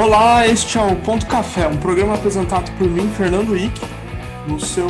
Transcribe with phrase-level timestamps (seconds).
[0.00, 3.80] Olá, este é o Ponto Café, um programa apresentado por mim, Fernando Ick,
[4.46, 4.86] no seu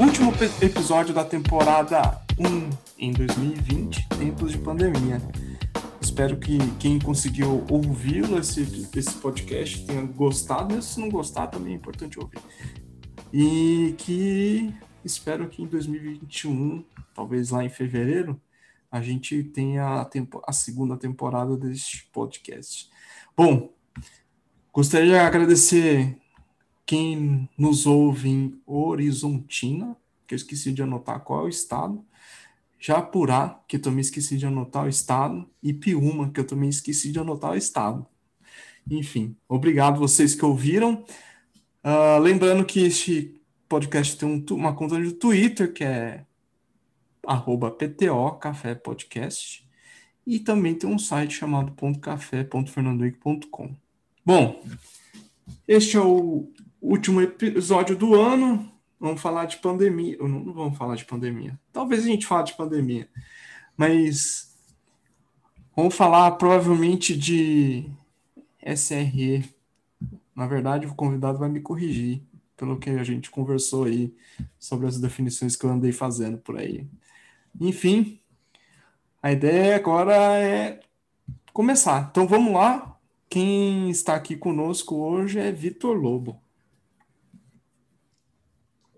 [0.00, 5.20] último episódio da temporada 1 em 2020, tempos de pandemia.
[6.00, 11.72] Espero que quem conseguiu ouvi-lo, esse, esse podcast, tenha gostado, mesmo se não gostar, também
[11.72, 12.38] é importante ouvir.
[13.32, 14.72] E que
[15.04, 18.40] espero que em 2021, talvez lá em fevereiro,
[18.92, 22.88] a gente tenha a, tempo, a segunda temporada deste podcast.
[23.36, 23.75] Bom,
[24.76, 26.18] gostaria de agradecer
[26.84, 32.04] quem nos ouve em Horizontina, que eu esqueci de anotar qual é o estado,
[32.78, 37.18] Japurá, que eu também esqueci de anotar o estado, e que eu também esqueci de
[37.18, 38.06] anotar o estado.
[38.90, 41.02] Enfim, obrigado vocês que ouviram.
[41.82, 46.26] Uh, lembrando que este podcast tem um, uma conta de Twitter, que é
[47.26, 49.66] arroba PTO Café Podcast.
[50.26, 53.85] E também tem um site chamado .café.fernandoic.com.
[54.26, 54.60] Bom,
[55.68, 56.50] este é o
[56.82, 58.68] último episódio do ano.
[58.98, 60.18] Vamos falar de pandemia.
[60.18, 61.56] Não, não vamos falar de pandemia.
[61.72, 63.08] Talvez a gente fale de pandemia.
[63.76, 64.52] Mas
[65.76, 67.88] vamos falar provavelmente de
[68.60, 69.48] SRE.
[70.34, 72.20] Na verdade, o convidado vai me corrigir
[72.56, 74.12] pelo que a gente conversou aí
[74.58, 76.84] sobre as definições que eu andei fazendo por aí.
[77.60, 78.18] Enfim,
[79.22, 80.80] a ideia agora é
[81.52, 82.08] começar.
[82.10, 82.95] Então vamos lá.
[83.28, 86.40] Quem está aqui conosco hoje é Vitor Lobo.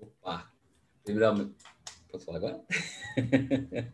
[0.00, 0.52] Opa,
[1.02, 1.54] primeiramente,
[2.10, 2.64] posso falar agora?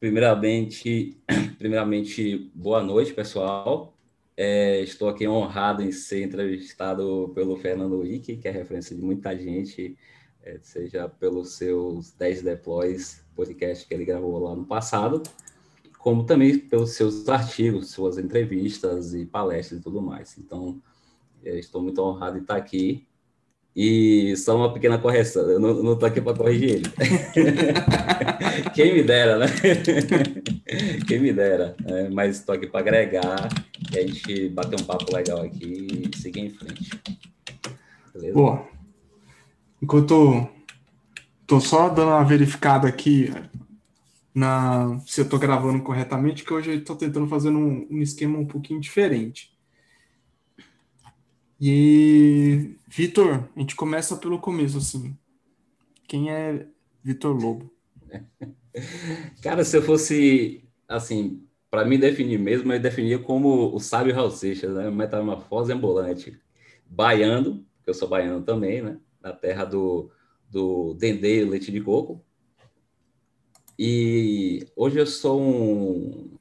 [0.00, 1.22] primeiramente,
[1.58, 3.94] primeiramente, boa noite, pessoal.
[4.34, 9.36] É, estou aqui honrado em ser entrevistado pelo Fernando Wick, que é referência de muita
[9.36, 9.96] gente,
[10.42, 15.22] é, seja pelos seus 10 deploys podcast que ele gravou lá no passado,
[16.02, 20.36] como também pelos seus artigos, suas entrevistas e palestras e tudo mais.
[20.36, 20.82] Então,
[21.44, 23.06] é, estou muito honrado de estar aqui.
[23.74, 26.84] E só uma pequena correção, eu não estou aqui para corrigir ele.
[28.74, 29.46] Quem me dera, né?
[31.06, 31.74] Quem me dera.
[31.80, 32.10] Né?
[32.12, 33.48] Mas estou aqui para agregar
[33.94, 36.90] e a gente bater um papo legal aqui e seguir em frente.
[38.12, 38.34] Beleza?
[38.34, 38.66] Boa.
[39.80, 40.48] Enquanto
[41.40, 43.32] estou só dando uma verificada aqui
[44.34, 48.38] na se eu estou gravando corretamente, que hoje eu estou tentando fazer um, um esquema
[48.38, 49.52] um pouquinho diferente.
[51.60, 55.16] E Vitor, a gente começa pelo começo, assim.
[56.08, 56.66] Quem é
[57.04, 57.72] Vitor Lobo?
[59.42, 64.30] Cara, se eu fosse, assim, para me definir mesmo, eu definia como o sábio Raul
[64.30, 64.90] Seixas, né?
[64.90, 66.38] Metamorfose ambulante.
[66.84, 68.98] Baiano, porque eu sou baiano também, né?
[69.22, 70.10] Na terra do,
[70.50, 72.24] do Dendê Leite de Coco.
[73.78, 76.38] E hoje eu sou um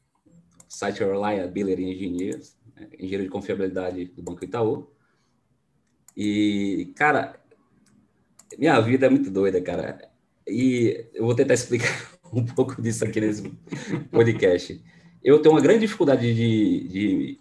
[0.67, 2.41] Site Reliability Engineer,
[2.75, 2.89] né?
[2.93, 4.89] engenheiro de confiabilidade do Banco Itaú.
[6.15, 7.39] E, cara,
[8.57, 10.09] minha vida é muito doida, cara.
[10.47, 13.49] E eu vou tentar explicar um pouco disso aqui nesse
[14.11, 14.83] podcast.
[15.23, 17.39] Eu tenho uma grande dificuldade de, de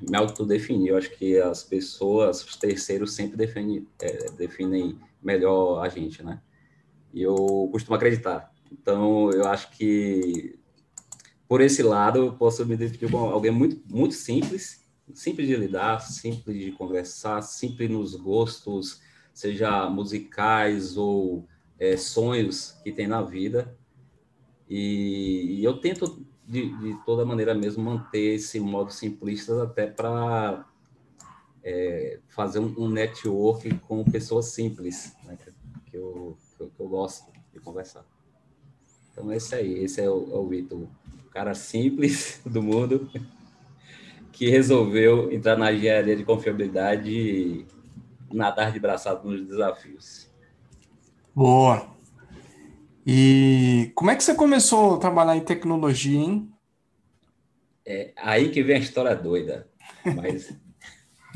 [0.00, 0.88] me autodefinir.
[0.88, 6.40] Eu acho que as pessoas, os terceiros, sempre definem, é, definem melhor a gente, né?
[7.12, 8.52] E eu costumo acreditar.
[8.80, 10.58] Então, eu acho que
[11.48, 16.00] por esse lado, eu posso me definir como alguém muito, muito simples, simples de lidar,
[16.00, 19.00] simples de conversar, simples nos gostos,
[19.32, 21.46] seja musicais ou
[21.78, 23.76] é, sonhos que tem na vida.
[24.68, 30.66] E, e eu tento, de, de, toda maneira mesmo, manter esse modo simplista até para
[31.62, 36.88] é, fazer um, um, network com pessoas simples, né, que, eu, que, eu, que, eu,
[36.88, 38.04] gosto de conversar.
[39.16, 43.10] Então, esse aí, esse é o, é o Vitor, o cara simples do mundo
[44.30, 47.66] que resolveu entrar na engenharia de confiabilidade e
[48.30, 50.30] nadar de braçado nos desafios.
[51.34, 51.88] Boa.
[53.06, 56.52] E como é que você começou a trabalhar em tecnologia, hein?
[57.86, 59.66] É aí que vem a história doida.
[60.14, 60.54] Mas...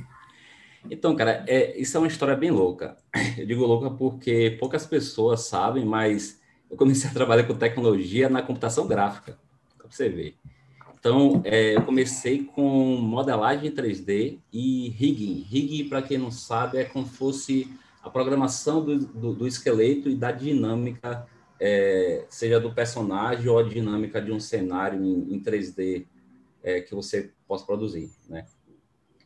[0.91, 2.99] então, cara, é, isso é uma história bem louca.
[3.39, 6.40] Eu digo louca porque poucas pessoas sabem, mas
[6.71, 9.37] eu comecei a trabalhar com tecnologia na computação gráfica,
[9.77, 10.37] para você ver.
[10.99, 15.43] Então, é, eu comecei com modelagem 3D e rigging.
[15.43, 17.69] Rigging, para quem não sabe, é como se fosse
[18.03, 21.27] a programação do, do, do esqueleto e da dinâmica,
[21.59, 26.07] é, seja do personagem ou a dinâmica de um cenário em, em 3D
[26.63, 28.47] é, que você possa produzir, né?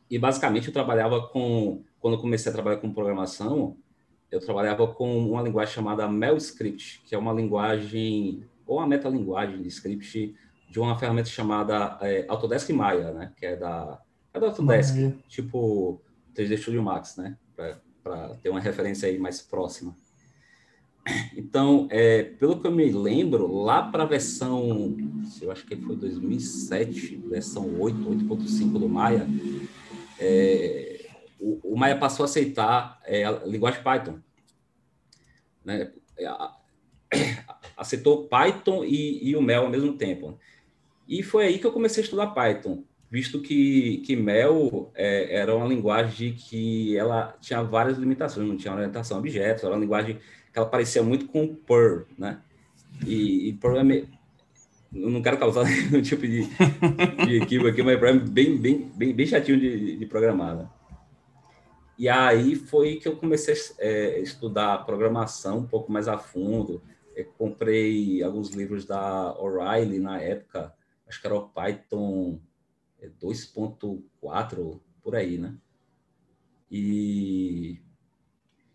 [0.09, 1.83] E, basicamente, eu trabalhava com...
[1.99, 3.75] Quando eu comecei a trabalhar com programação,
[4.35, 9.67] eu trabalhava com uma linguagem chamada MelScript, que é uma linguagem, ou uma metalinguagem de
[9.69, 10.35] script
[10.69, 13.31] de uma ferramenta chamada é, Autodesk Maya, né?
[13.37, 14.01] que é da
[14.33, 15.17] É da Autodesk, Maravilha.
[15.29, 16.01] tipo
[16.35, 17.37] 3D Studio Max, né?
[18.03, 19.95] Para ter uma referência aí mais próxima.
[21.37, 24.97] Então, é, pelo que eu me lembro, lá para a versão,
[25.41, 29.27] eu acho que foi 2007, versão 8, 8.5 do Maya,
[30.19, 31.05] é,
[31.39, 34.19] o, o, Maya passou a aceitar é, a linguagem Python.
[35.65, 35.91] Né?
[37.75, 40.37] Aceitou Python e, e o Mel ao mesmo tempo.
[41.07, 45.55] E foi aí que eu comecei a estudar Python, visto que, que Mel é, era
[45.55, 50.17] uma linguagem que ela tinha várias limitações, não tinha orientação a objetos, era uma linguagem
[50.51, 52.39] que ela parecia muito com Perl, né?
[53.05, 53.83] E, e Perl é
[54.91, 56.47] não quero causar nenhum tipo de,
[57.25, 60.69] de equívoco aqui, mas é bem, bem, bem, bem chatinho de, de programar, né?
[61.97, 66.81] E aí foi que eu comecei a é, estudar programação um pouco mais a fundo.
[67.15, 70.73] Eu comprei alguns livros da O'Reilly na época,
[71.07, 72.39] acho que era o Python
[73.21, 75.55] 2.4, por aí, né?
[76.69, 77.79] E,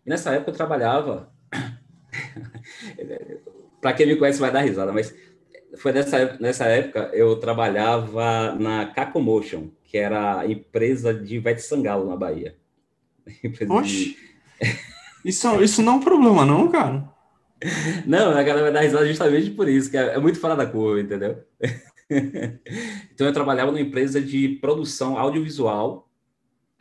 [0.05, 1.31] e nessa época eu trabalhava
[3.81, 5.15] Para quem me conhece vai dar risada, mas
[5.77, 12.07] foi nessa, nessa época eu trabalhava na Cacomotion, que era a empresa de Ivete Sangalo
[12.07, 12.55] na Bahia.
[13.83, 14.17] De...
[15.25, 17.09] isso, isso não é um problema não, cara?
[18.05, 20.65] Não, a galera vai dar risada justamente por isso, que é, é muito fora da
[20.65, 21.43] curva, entendeu?
[23.13, 26.09] então eu trabalhava numa empresa de produção audiovisual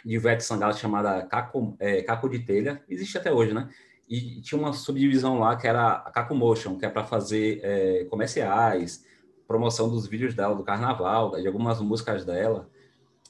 [0.04, 3.68] de Ivete Sangalo chamada Caco, é, Caco de Telha, existe até hoje, né?
[4.10, 8.04] e tinha uma subdivisão lá que era a Caco Motion, que é para fazer é,
[8.06, 9.06] comerciais,
[9.46, 12.68] promoção dos vídeos dela, do carnaval, de algumas músicas dela.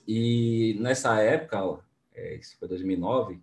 [0.09, 1.79] E nessa época,
[2.21, 3.41] é, isso foi 2009,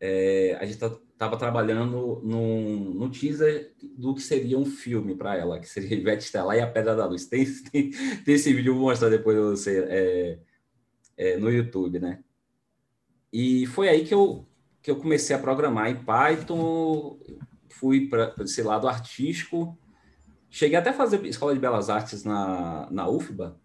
[0.00, 5.58] é, a gente estava trabalhando num, num teaser do que seria um filme para ela,
[5.58, 7.26] que seria Ivete Stella e a Pedra da Luz.
[7.26, 10.38] Tem, tem, tem esse vídeo, vou mostrar depois você, é,
[11.16, 12.22] é, no YouTube, né?
[13.32, 14.46] E foi aí que eu
[14.82, 17.18] que eu comecei a programar em Python,
[17.70, 19.78] fui para esse lado artístico,
[20.50, 23.58] cheguei até a fazer escola de belas artes na, na UFBA,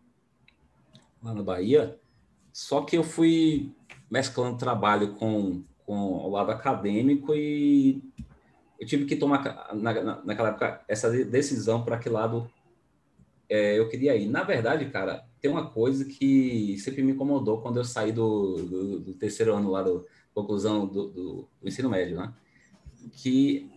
[1.22, 2.00] lá na Bahia,
[2.54, 3.76] só que eu fui
[4.10, 8.02] mesclando trabalho com, com o lado acadêmico e
[8.80, 12.50] eu tive que tomar, na, naquela época, essa decisão para que lado
[13.50, 14.28] é, eu queria ir.
[14.28, 19.00] Na verdade, cara, tem uma coisa que sempre me incomodou quando eu saí do, do,
[19.00, 22.34] do terceiro ano lá do, conclusão do, do, do, ensino médio, né?
[23.12, 23.70] Que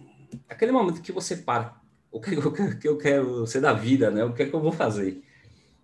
[0.48, 1.80] aquele momento que você para,
[2.10, 4.24] o que, o que eu quero ser da vida, né?
[4.24, 5.22] O que é que eu vou fazer?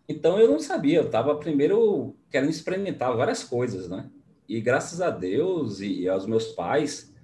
[0.08, 4.08] Então eu não sabia, eu estava primeiro querendo experimentar várias coisas, né?
[4.48, 7.14] E graças a Deus e, e aos meus pais,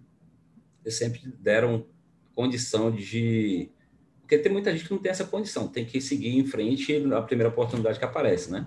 [0.85, 1.87] eles sempre deram
[2.35, 3.71] condição de
[4.25, 7.21] porque tem muita gente que não tem essa condição, tem que seguir em frente a
[7.21, 8.67] primeira oportunidade que aparece, né?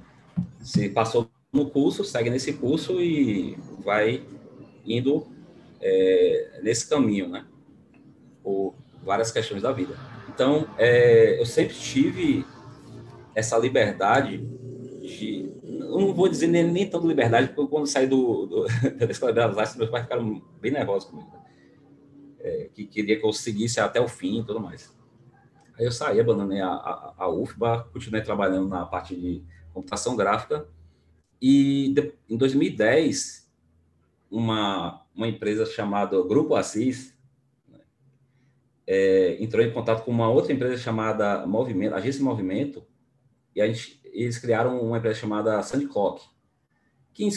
[0.62, 4.24] Se passou no curso, segue nesse curso e vai
[4.86, 5.28] indo
[5.82, 7.46] é, nesse caminho, né?
[8.44, 9.96] Por várias questões da vida.
[10.30, 12.46] Então, é, eu sempre tive
[13.34, 14.38] essa liberdade
[15.02, 15.52] de.
[15.90, 18.66] Eu não vou dizer nem, nem tanto liberdade, porque quando saí do, do,
[18.98, 21.30] da Escola das Artes, meus pais ficaram bem nervosos comigo.
[21.32, 21.42] Né?
[22.40, 24.96] É, que queria que eu seguisse até o fim e tudo mais.
[25.78, 30.68] Aí eu saí, abandonei a, a, a UFBA, continuei trabalhando na parte de computação gráfica.
[31.42, 33.48] E de, em 2010,
[34.30, 37.16] uma, uma empresa chamada Grupo Assis
[37.68, 37.80] né,
[38.86, 42.86] é, entrou em contato com uma outra empresa chamada Movimento, Agência Movimento,
[43.56, 46.24] e a gente, eles criaram uma empresa chamada Sandclock,
[47.14, 47.30] que em,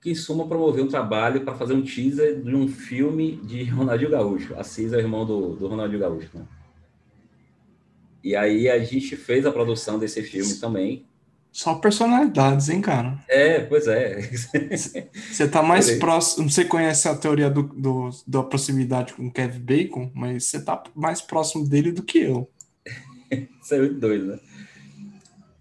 [0.00, 4.10] que em suma promoveu um trabalho para fazer um teaser de um filme de Ronaldinho
[4.10, 4.54] Gaúcho.
[4.58, 6.30] Assis é o irmão do, do Ronaldinho Gaúcho.
[6.34, 6.44] Né?
[8.22, 11.06] E aí a gente fez a produção desse filme também,
[11.52, 13.18] só personalidades, hein, cara?
[13.28, 14.20] É, pois é.
[15.32, 16.48] Você tá mais próximo.
[16.48, 20.80] Você conhece a teoria do, do, da proximidade com o Kevin Bacon, mas você tá
[20.94, 22.48] mais próximo dele do que eu.
[23.60, 24.38] Isso é muito doido, né?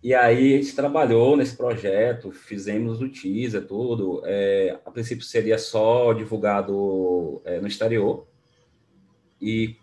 [0.02, 4.22] E aí a gente trabalhou nesse projeto, fizemos o teaser, tudo.
[4.26, 8.26] É, a princípio seria só divulgado é, no exterior.
[9.42, 9.76] E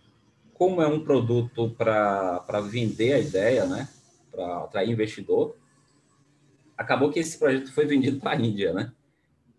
[0.55, 3.89] como é um produto para vender a ideia, né?
[4.31, 5.55] Para atrair investidor,
[6.77, 8.93] acabou que esse projeto foi vendido para a Índia, né?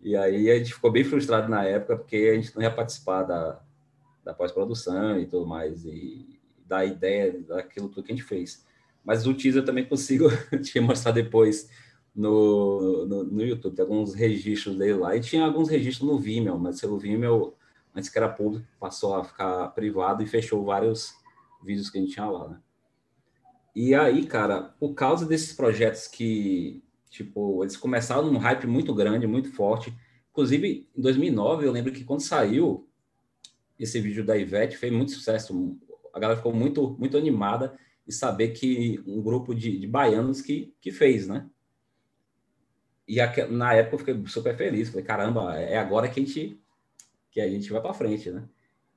[0.00, 3.22] E aí a gente ficou bem frustrado na época, porque a gente não ia participar
[3.22, 3.60] da,
[4.24, 8.66] da pós-produção e tudo mais, e da ideia daquilo tudo que a gente fez.
[9.08, 10.28] Mas o teaser eu também consigo
[10.62, 11.70] te mostrar depois
[12.14, 16.58] no, no, no, YouTube, tem alguns registros dele lá, e tinha alguns registros no Vimeo,
[16.58, 17.54] mas o Vimeo,
[17.94, 21.14] antes que era público, passou a ficar privado e fechou vários
[21.64, 22.60] vídeos que a gente tinha lá, né?
[23.74, 29.26] E aí, cara, por causa desses projetos que Tipo, eles começaram num hype muito grande,
[29.26, 29.92] muito forte.
[30.30, 32.86] Inclusive, em 2009, eu lembro que quando saiu
[33.78, 35.78] esse vídeo da Ivete, fez muito sucesso.
[36.12, 37.76] A galera ficou muito, muito animada
[38.08, 41.46] e saber que um grupo de, de baianos que, que fez, né?
[43.06, 44.88] E a, na época eu fiquei super feliz.
[44.88, 46.58] Falei, caramba, é agora que a gente,
[47.30, 48.48] que a gente vai para frente, né?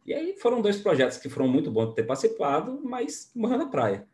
[0.05, 3.67] E aí foram dois projetos que foram muito bons de ter participado, mas morreu na
[3.67, 4.07] praia.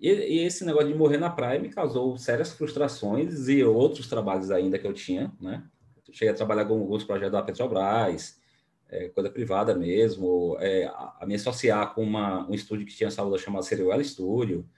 [0.00, 4.50] E, e, esse negócio de morrer na praia me causou sérias frustrações e outros trabalhos
[4.50, 5.64] ainda que eu tinha, né?
[6.12, 8.40] cheguei a trabalhar com alguns projetos da Petrobras,
[8.88, 13.10] é, coisa privada mesmo, é, a, a, me associar com uma, um estúdio que tinha
[13.10, 14.68] saúde chamado Serial Studio.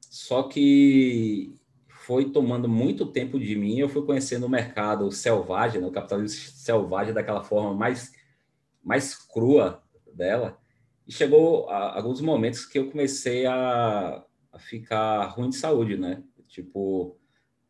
[0.00, 1.54] Só que
[1.88, 6.52] foi tomando muito tempo de mim, eu fui conhecendo o mercado selvagem, né, o capitalismo
[6.52, 8.12] selvagem daquela forma mais,
[8.82, 9.82] mais crua
[10.12, 10.58] dela,
[11.06, 16.22] e chegou a, alguns momentos que eu comecei a, a ficar ruim de saúde, né?
[16.48, 17.18] Tipo,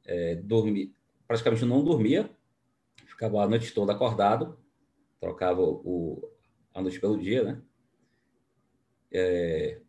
[0.05, 0.95] é, dormir,
[1.27, 2.31] praticamente não dormia,
[3.07, 4.59] ficava a noite toda acordado,
[5.25, 6.31] trocava o,
[6.75, 7.63] a noite pelo dia, né?
[9.11, 9.81] É,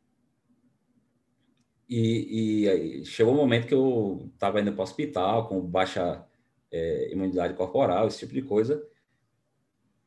[1.89, 2.67] e,
[3.01, 6.25] e chegou um momento que eu estava indo para o hospital com baixa
[6.71, 8.81] é, imunidade corporal, esse tipo de coisa.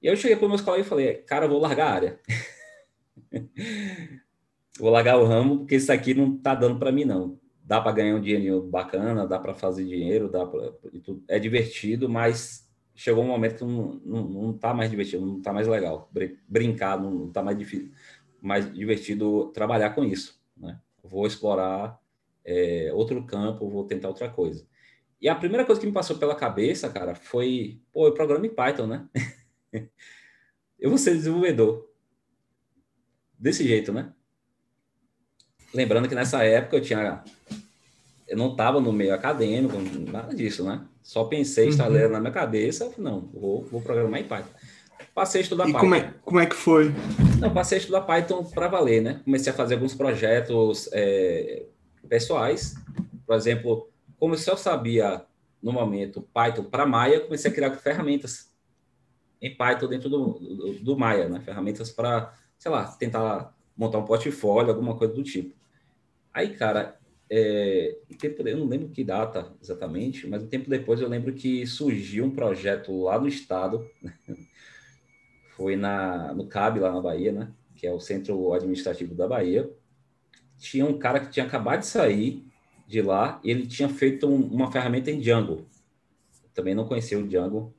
[0.00, 2.20] E eu cheguei para os meus colegas e falei, cara, eu vou largar a área.
[4.78, 7.38] vou largar o ramo porque isso aqui não está dando para mim, não.
[7.62, 10.72] Dá para ganhar um dinheiro bacana, dá para fazer dinheiro, dá pra,
[11.28, 12.67] é divertido, mas
[12.98, 16.10] chegou um momento que não, não, não tá mais divertido, não está mais legal.
[16.48, 17.92] Brincar não está mais difícil,
[18.42, 20.80] mais divertido trabalhar com isso, né?
[21.04, 21.96] Vou explorar
[22.44, 24.66] é, outro campo, vou tentar outra coisa.
[25.20, 28.54] E a primeira coisa que me passou pela cabeça, cara, foi, pô, eu programa em
[28.54, 29.08] Python, né?
[30.76, 31.88] eu vou ser desenvolvedor.
[33.38, 34.12] Desse jeito, né?
[35.72, 37.22] Lembrando que nessa época eu tinha.
[38.28, 39.76] Eu não estava no meio acadêmico,
[40.10, 40.82] nada disso, né?
[41.02, 42.12] Só pensei, instalei uhum.
[42.12, 44.50] na minha cabeça, não, vou, vou programar em Python.
[45.14, 45.80] Passei a estudar e Python.
[45.80, 46.94] Como é, como é que foi?
[47.40, 49.20] Não, passei a estudar Python para valer, né?
[49.24, 51.64] Comecei a fazer alguns projetos é,
[52.08, 52.74] pessoais.
[53.26, 55.22] Por exemplo, como eu sabia
[55.62, 58.52] no momento Python para Maya, comecei a criar ferramentas
[59.40, 61.40] em Python dentro do, do, do Maya, né?
[61.40, 65.54] Ferramentas para, sei lá, tentar montar um portfólio, alguma coisa do tipo.
[66.34, 66.98] Aí, cara,
[67.30, 67.98] é,
[68.46, 72.30] eu não lembro que data exatamente, mas um tempo depois eu lembro que surgiu um
[72.30, 73.86] projeto lá no estado,
[75.56, 77.52] foi na, no CAB, lá na Bahia, né?
[77.74, 79.70] Que é o Centro Administrativo da Bahia.
[80.56, 82.44] Tinha um cara que tinha acabado de sair
[82.86, 85.66] de lá e ele tinha feito um, uma ferramenta em Django.
[86.54, 87.74] Também não conhecia o Django,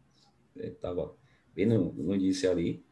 [0.56, 1.14] estava
[1.56, 2.84] bem no, no início ali.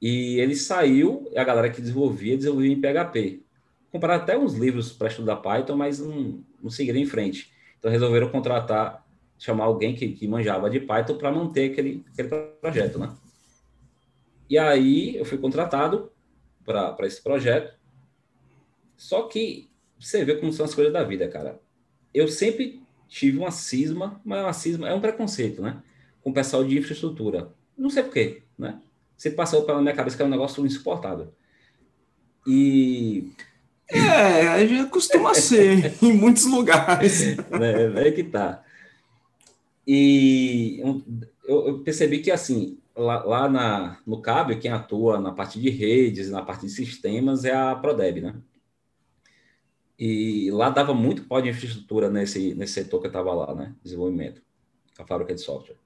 [0.00, 3.42] E ele saiu, a galera que desenvolvia, desenvolvia em PHP.
[3.90, 7.52] Compraram até uns livros para estudar Python, mas não, não seguiram em frente.
[7.78, 9.06] Então resolveram contratar,
[9.38, 12.28] chamar alguém que, que manjava de Python para manter aquele, aquele
[12.60, 13.14] projeto, né?
[14.48, 16.10] E aí eu fui contratado
[16.64, 17.76] para esse projeto.
[18.96, 21.60] Só que você vê como são as coisas da vida, cara.
[22.12, 25.82] Eu sempre tive uma cisma, mas uma cisma é um preconceito, né?
[26.22, 27.52] Com o pessoal de infraestrutura.
[27.76, 28.80] Não sei porquê, né?
[29.16, 31.32] Você passou pela minha cabeça que é um negócio insuportável.
[32.46, 33.32] E.
[33.90, 37.36] É, gente costuma ser em muitos lugares.
[37.60, 38.62] É, é que tá.
[39.86, 40.80] E
[41.44, 46.30] eu, percebi que, assim, lá, lá na, no CAB, quem atua na parte de redes,
[46.30, 48.34] na parte de sistemas, é a Prodeb, né?
[49.98, 53.74] E lá dava muito pó de infraestrutura nesse, nesse setor que eu estava lá, né?
[53.82, 54.42] Desenvolvimento,
[54.98, 55.76] a fábrica de software.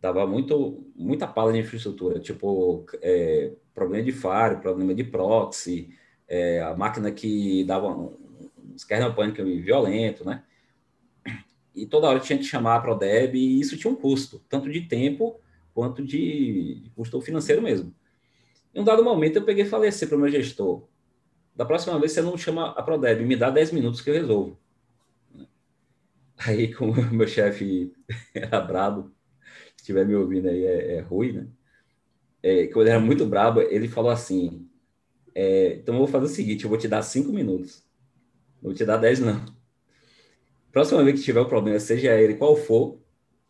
[0.00, 5.90] Dava muito, muita pala de infraestrutura, tipo é, problema de firewall, problema de proxy,
[6.32, 8.16] é, a máquina que dava um
[8.88, 10.42] kernel pânico violento, né?
[11.74, 14.80] E toda hora tinha que chamar a Prodeb e isso tinha um custo, tanto de
[14.80, 15.38] tempo
[15.74, 17.94] quanto de, custo financeiro mesmo.
[18.74, 20.88] Em um dado momento, eu peguei e falei assim para o meu gestor:
[21.54, 24.58] da próxima vez você não chama a Prodeb, me dá 10 minutos que eu resolvo.
[26.38, 27.92] Aí, como meu chefe
[28.34, 29.12] era brabo,
[29.76, 31.46] se estiver me ouvindo aí, é, é ruim, né?
[32.42, 34.66] É, quando ele era muito brabo, ele falou assim:
[35.34, 37.82] é, então eu vou fazer o seguinte, eu vou te dar 5 minutos.
[38.60, 39.44] Não vou te dar 10, não.
[40.70, 42.98] Próxima vez que tiver um problema, seja ele qual for,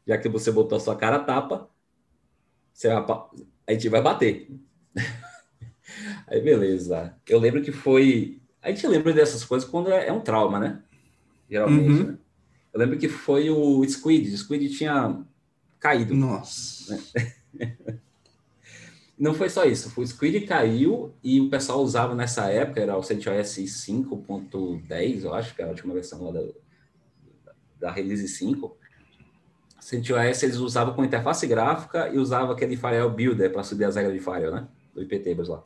[0.07, 1.71] já que você botou a sua cara a tapa,
[2.73, 3.05] você vai,
[3.69, 4.51] a gente vai bater.
[6.27, 7.15] Aí, beleza.
[7.29, 8.41] Eu lembro que foi.
[8.61, 10.83] A gente lembra dessas coisas quando é, é um trauma, né?
[11.49, 11.89] Geralmente.
[11.91, 12.05] Uhum.
[12.05, 12.19] Né?
[12.73, 14.33] Eu lembro que foi o Squid.
[14.33, 15.23] O Squid tinha
[15.79, 16.15] caído.
[16.15, 16.97] Nossa.
[17.55, 17.77] Né?
[19.19, 19.93] Não foi só isso.
[20.01, 25.55] O Squid caiu e o pessoal usava nessa época, era o CentOS 5.10, eu acho,
[25.55, 26.49] que era a última versão lá da,
[27.79, 28.77] da release 5
[29.83, 34.15] CentOS eles usavam com interface gráfica e usavam aquele Firewall Builder para subir as regras
[34.15, 34.69] de Firewall, né?
[34.95, 35.65] Do IPTables lá.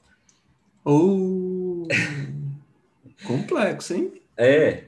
[0.83, 1.87] Oh,
[3.27, 4.23] complexo, hein?
[4.37, 4.85] É.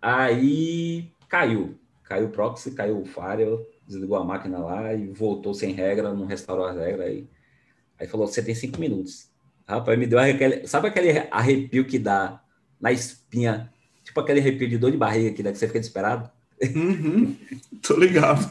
[0.00, 1.76] Aí caiu.
[2.04, 6.26] Caiu o proxy, caiu o firewall, desligou a máquina lá e voltou sem regra, não
[6.26, 7.06] restaurou as regras.
[7.06, 7.26] Aí,
[8.02, 9.28] aí falou: você tem cinco minutos.
[9.66, 10.66] Rapaz, me deu aquele.
[10.66, 12.42] Sabe aquele arrepio que dá
[12.80, 13.72] na espinha?
[14.04, 16.30] Tipo aquele arrepio de dor de barriga que dá que você fica desesperado?
[16.74, 17.36] Uhum,
[17.80, 18.50] tô ligado.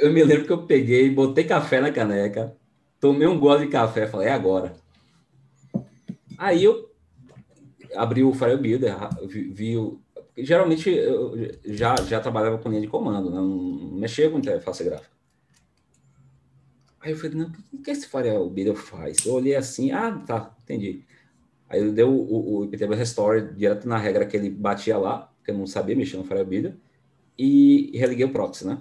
[0.00, 2.56] Eu me lembro que eu peguei, botei café na caneca,
[2.98, 4.74] tomei um gole de café, falei, é agora.
[6.38, 6.90] Aí eu
[7.94, 8.94] abri o Fire Builder,
[9.26, 10.00] vi, vi o,
[10.36, 11.34] geralmente eu
[11.64, 13.36] já, já trabalhava com linha de comando, né?
[13.36, 15.19] não mexia com interface gráfica.
[17.00, 19.24] Aí eu falei, não, o que esse Fire Builder faz?
[19.24, 21.02] Eu olhei assim, ah, tá, entendi.
[21.68, 25.50] Aí ele deu o, o IPTV Restore direto na regra que ele batia lá, porque
[25.50, 26.74] eu não sabia mexer no Builder,
[27.38, 28.78] e, e religuei o proxy, né?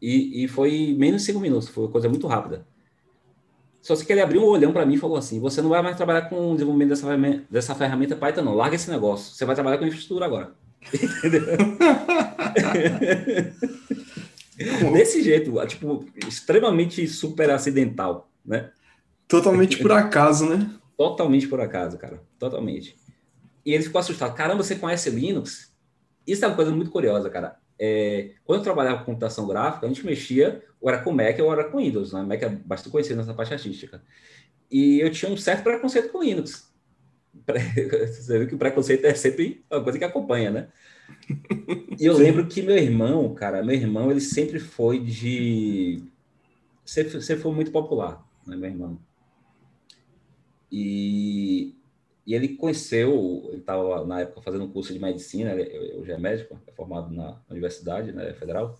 [0.00, 2.66] E, e foi menos de cinco minutos, foi uma coisa muito rápida.
[3.82, 5.96] Só que ele abriu um olhão para mim e falou assim: você não vai mais
[5.96, 8.54] trabalhar com o desenvolvimento dessa ferramenta, dessa ferramenta Python, não.
[8.54, 9.34] Larga esse negócio.
[9.34, 10.54] Você vai trabalhar com infraestrutura agora.
[10.94, 11.42] Entendeu?
[14.92, 18.70] Desse jeito, tipo, extremamente super acidental, né?
[19.28, 20.70] Totalmente por acaso, né?
[20.96, 22.22] Totalmente por acaso, cara.
[22.38, 22.96] Totalmente.
[23.64, 24.34] E ele ficou assustado.
[24.34, 25.72] Caramba, você conhece Linux?
[26.26, 29.88] Isso é uma coisa muito curiosa, cara é, quando eu trabalhava com computação gráfica, a
[29.88, 32.22] gente mexia, ou era com Mac ou era com Windows, né?
[32.22, 34.00] Mac é bastante conhecido nessa parte artística.
[34.70, 36.72] E eu tinha um certo preconceito com Linux.
[38.06, 40.68] Você viu que o preconceito é sempre uma coisa que acompanha, né?
[41.98, 46.02] E eu lembro que meu irmão, cara, meu irmão, ele sempre foi de.
[46.84, 48.98] Sempre foi muito popular, né, meu irmão?
[50.70, 51.74] E
[52.26, 56.18] e ele conheceu, ele estava na época fazendo um curso de medicina, eu já é
[56.18, 58.78] médico, é formado na Universidade né, Federal,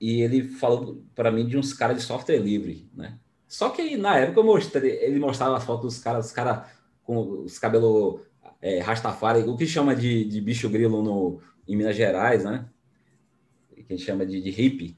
[0.00, 3.18] e ele falou para mim de uns caras de software livre, né?
[3.48, 6.66] Só que na época eu mostrei, ele mostrava as fotos dos caras, os caras
[7.02, 8.20] com os cabelos
[8.62, 12.64] é, rastafari, o que chama de, de bicho grilo no, em Minas Gerais, né?
[13.74, 14.96] Que a gente chama de, de hippie.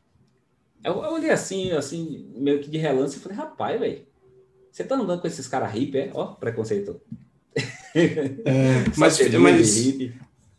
[0.85, 4.07] Eu, eu olhei assim, assim, meio que de relance e falei, rapaz, velho,
[4.70, 6.11] você tá andando com esses caras hippie, é?
[6.12, 7.00] Ó, preconceito.
[7.94, 9.98] É, mas, mas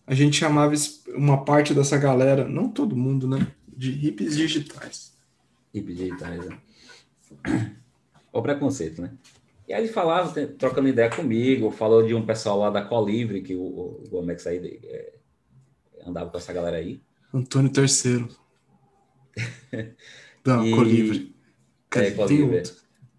[0.08, 0.74] a gente chamava
[1.10, 3.48] uma parte dessa galera, não todo mundo, né?
[3.68, 5.14] De hippies digitais.
[5.72, 6.58] Hippies digitais, né?
[8.34, 9.12] O preconceito, né?
[9.68, 13.56] E aí ele falava, trocando ideia comigo, falou de um pessoal lá da Colivre, que
[13.56, 15.14] o, o Gomex aí é,
[16.06, 17.02] andava com essa galera aí.
[17.34, 18.30] Antônio Terceiro.
[20.44, 20.72] da e...
[20.72, 21.36] Colivre.
[21.96, 22.64] É, Colivre.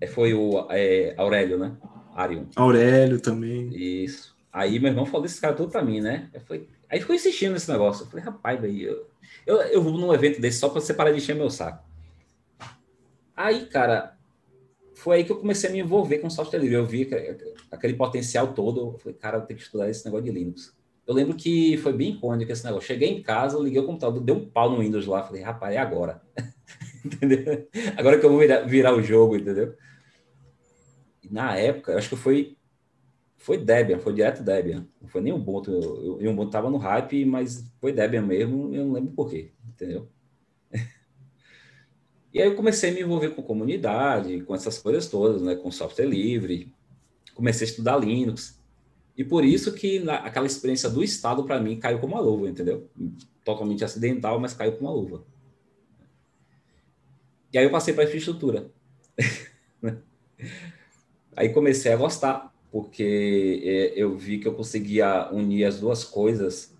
[0.00, 1.76] É, foi o é, Aurélio, né?
[2.14, 2.44] Arion.
[2.54, 3.68] Aurélio também.
[3.74, 4.36] Isso.
[4.52, 6.30] Aí meu irmão falou desse cara tudo pra mim, né?
[6.32, 8.04] Eu falei, aí ficou insistindo nesse negócio.
[8.04, 9.06] Eu falei, rapaz, daí eu,
[9.46, 11.84] eu, eu vou num evento desse só pra você parar de encher meu saco.
[13.36, 14.15] Aí, cara,
[14.96, 16.74] foi aí que eu comecei a me envolver com software livre.
[16.74, 17.08] Eu vi
[17.70, 18.92] aquele potencial todo.
[18.94, 20.74] Eu falei, cara, eu tenho que estudar esse negócio de Linux.
[21.06, 22.86] Eu lembro que foi bem icônico esse negócio.
[22.86, 25.22] Cheguei em casa, liguei o computador, deu um pau no Windows lá.
[25.22, 26.22] Falei, rapaz, é agora.
[27.04, 27.68] entendeu?
[27.96, 29.74] Agora que eu vou virar, virar o jogo, entendeu?
[31.22, 32.56] E na época, acho que foi
[33.36, 34.88] foi Debian, foi direto Debian.
[35.00, 35.70] Não foi nem Ubuntu.
[35.70, 40.08] O Ubuntu tava no hype, mas foi Debian mesmo, eu não lembro por quê, entendeu?
[42.36, 45.70] E aí eu comecei a me envolver com comunidade, com essas coisas todas, né, com
[45.70, 46.70] software livre.
[47.34, 48.60] Comecei a estudar Linux.
[49.16, 52.46] E por isso que na, aquela experiência do Estado, para mim, caiu como uma luva,
[52.46, 52.90] entendeu?
[53.42, 55.24] Totalmente acidental, mas caiu como uma luva.
[57.54, 58.70] E aí eu passei para a infraestrutura.
[61.34, 66.76] aí comecei a gostar, porque é, eu vi que eu conseguia unir as duas coisas,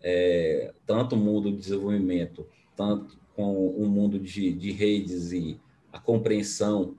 [0.00, 5.60] é, tanto o mundo de desenvolvimento, tanto com o mundo de, de redes e
[5.92, 6.96] a compreensão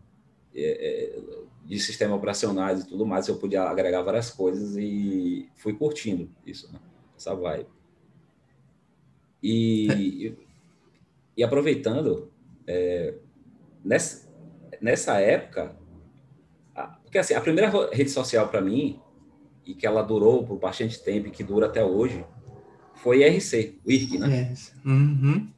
[0.54, 1.22] é, é,
[1.66, 6.72] de sistemas operacionais e tudo mais, eu podia agregar várias coisas e fui curtindo isso,
[6.72, 6.80] né?
[7.18, 7.68] essa vibe.
[9.42, 10.36] E,
[11.38, 12.32] e aproveitando,
[12.68, 13.16] é,
[13.84, 14.30] nessa,
[14.82, 15.76] nessa época,
[16.76, 19.00] a, porque assim, a primeira rede social para mim,
[19.66, 22.24] e que ela durou por bastante tempo e que dura até hoje,
[22.96, 24.54] foi IRC, o IRC, né?
[24.86, 25.50] Uhum.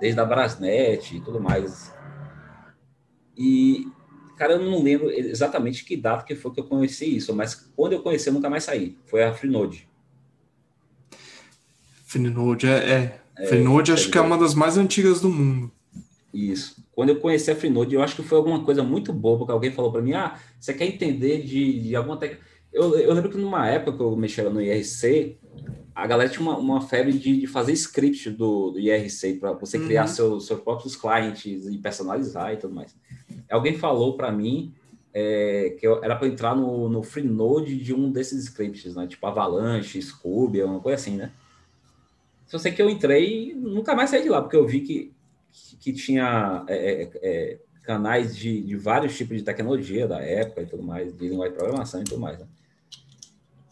[0.00, 1.92] Desde a Brasnet e tudo mais.
[3.36, 3.86] E,
[4.36, 7.94] cara, eu não lembro exatamente que data que foi que eu conheci isso, mas quando
[7.94, 8.96] eu conheci, eu nunca mais saí.
[9.06, 9.88] Foi a Freenode.
[12.04, 13.20] Freenode é, é.
[13.38, 15.70] é Freenode acho que é uma das mais antigas do mundo.
[16.32, 16.84] Isso.
[16.92, 19.70] Quando eu conheci a Freenode, eu acho que foi alguma coisa muito boa, porque alguém
[19.70, 22.44] falou para mim, ah, você quer entender de, de alguma técnica...
[22.72, 25.38] Eu, eu lembro que numa época que eu mexia no IRC,
[26.00, 29.76] a galera tinha uma, uma febre de, de, fazer script do, do IRC para você
[29.76, 29.84] uhum.
[29.84, 32.96] criar seus, seus próprios clientes e personalizar e tudo mais.
[33.50, 34.72] Alguém falou para mim
[35.12, 39.06] é, que eu, era para entrar no, no Freenode de um desses scripts, né?
[39.06, 41.32] Tipo Avalanche, Scooby, uma coisa assim, né?
[42.46, 45.12] Só sei que eu entrei nunca mais saí de lá, porque eu vi que,
[45.80, 50.66] que tinha é, é, é, canais de, de vários tipos de tecnologia da época e
[50.66, 52.46] tudo mais, de linguagem de programação e tudo mais, né?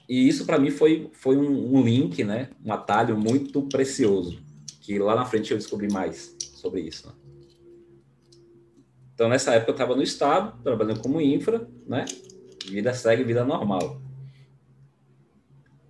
[0.08, 2.48] E isso para mim foi, foi um, um, link, né?
[2.64, 4.40] Um atalho muito precioso,
[4.80, 7.08] que lá na frente eu descobri mais sobre isso.
[7.08, 7.12] Né?
[9.14, 12.06] Então, nessa época eu estava no estado, trabalhando como infra, né?
[12.66, 14.00] Vida segue, vida normal.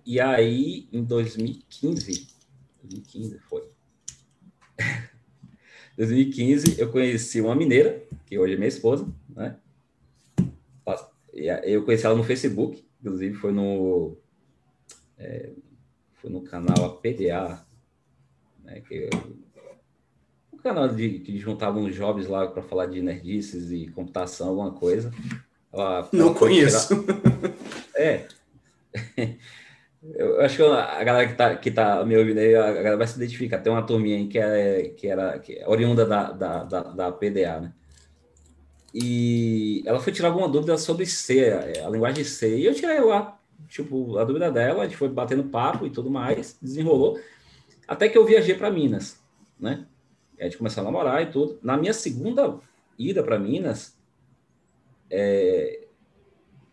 [0.05, 2.27] E aí, em 2015,
[2.83, 3.69] 2015 foi.
[5.95, 9.55] 2015 eu conheci uma mineira, que hoje é minha esposa, né?
[11.63, 14.17] Eu conheci ela no Facebook, Inclusive foi no
[15.17, 15.51] é,
[16.15, 17.65] foi no canal APDA,
[18.63, 19.09] né, que
[20.51, 24.71] um canal de, que juntavam uns jovens lá para falar de nerdices e computação, alguma
[24.71, 25.11] coisa.
[25.71, 27.05] Ela, Não conheço.
[27.95, 28.27] É.
[30.01, 33.05] Eu acho que a galera que tá, que tá me ouvindo aí, a galera vai
[33.05, 33.59] se identificar.
[33.59, 37.11] Tem uma turminha aí que, é, que era que é oriunda da, da, da, da
[37.11, 37.73] PDA, né?
[38.93, 41.51] E ela foi tirar alguma dúvida sobre C,
[41.85, 42.57] a linguagem C.
[42.57, 46.09] E eu tirei lá, tipo, a dúvida dela, a gente foi batendo papo e tudo
[46.09, 47.19] mais, desenrolou.
[47.87, 49.21] Até que eu viajei para Minas,
[49.59, 49.85] né?
[50.37, 51.59] E a gente começou a namorar e tudo.
[51.61, 52.57] Na minha segunda
[52.97, 53.97] ida para Minas,
[55.09, 55.87] é,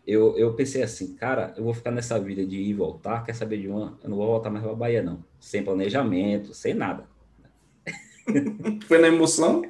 [0.05, 3.33] eu, eu pensei assim, cara, eu vou ficar nessa vida de ir e voltar, quer
[3.33, 3.99] saber de uma?
[4.01, 5.23] Eu não vou voltar mais para Bahia, não.
[5.39, 7.05] Sem planejamento, sem nada.
[8.87, 9.61] Foi na emoção?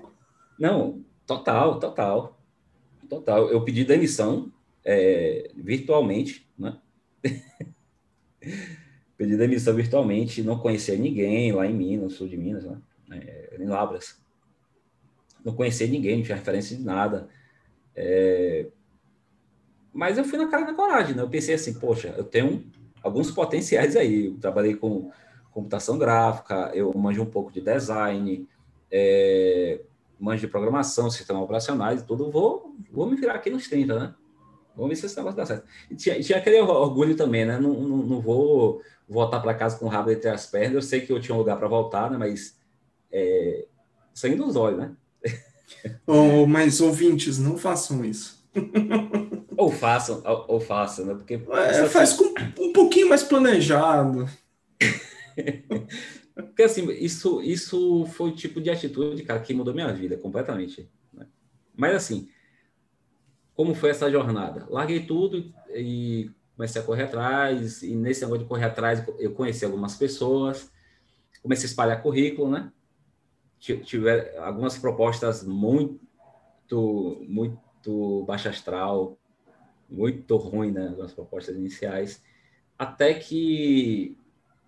[0.60, 2.37] Não, total, total.
[3.10, 3.50] Total.
[3.50, 4.52] Eu pedi demissão
[4.84, 6.78] é, virtualmente, né?
[9.18, 12.78] pedi demissão virtualmente, não conhecia ninguém lá em Minas, sul de Minas, né?
[13.12, 14.20] É, em Labras.
[15.44, 17.30] Não conhecia ninguém, não tinha referência de nada.
[17.96, 18.68] É...
[19.94, 21.24] Mas eu fui na cara da coragem, né?
[21.24, 22.70] Eu pensei assim, poxa, eu tenho
[23.02, 24.26] alguns potenciais aí.
[24.26, 25.10] Eu trabalhei com
[25.52, 28.48] computação gráfica, eu manjo um pouco de design,
[28.92, 29.80] é
[30.20, 34.16] manjo de programação, sistemas operacionais tudo, vou, vou me virar aqui nos 30, né?
[34.76, 35.68] Vamos ver se esse negócio dá certo.
[35.90, 37.60] E tinha, tinha aquele orgulho também, né?
[37.60, 40.74] Não, não, não vou voltar para casa com o rabo entre as pernas.
[40.74, 42.18] Eu sei que eu tinha um lugar para voltar, né?
[42.18, 42.60] Mas
[43.12, 43.68] é,
[44.14, 44.96] sangue nos olhos, né?
[46.08, 48.44] oh, mas ouvintes, não façam isso.
[49.56, 51.14] ou façam, ou, ou façam, né?
[51.14, 54.28] Porque é, faz com um pouquinho mais planejado.
[56.36, 60.90] Porque assim, isso, isso foi o tipo de atitude, cara, que mudou minha vida completamente.
[61.12, 61.26] Né?
[61.76, 62.30] Mas assim,
[63.58, 64.68] como foi essa jornada?
[64.70, 69.66] Larguei tudo e comecei a correr atrás, e nesse negócio de correr atrás eu conheci
[69.66, 70.72] algumas pessoas,
[71.42, 72.72] comecei a espalhar currículo, né?
[73.60, 76.00] Tiver algumas propostas muito,
[77.28, 79.18] muito baixa astral,
[79.90, 80.96] muito ruim, né?
[81.02, 82.24] As propostas iniciais,
[82.78, 84.16] até que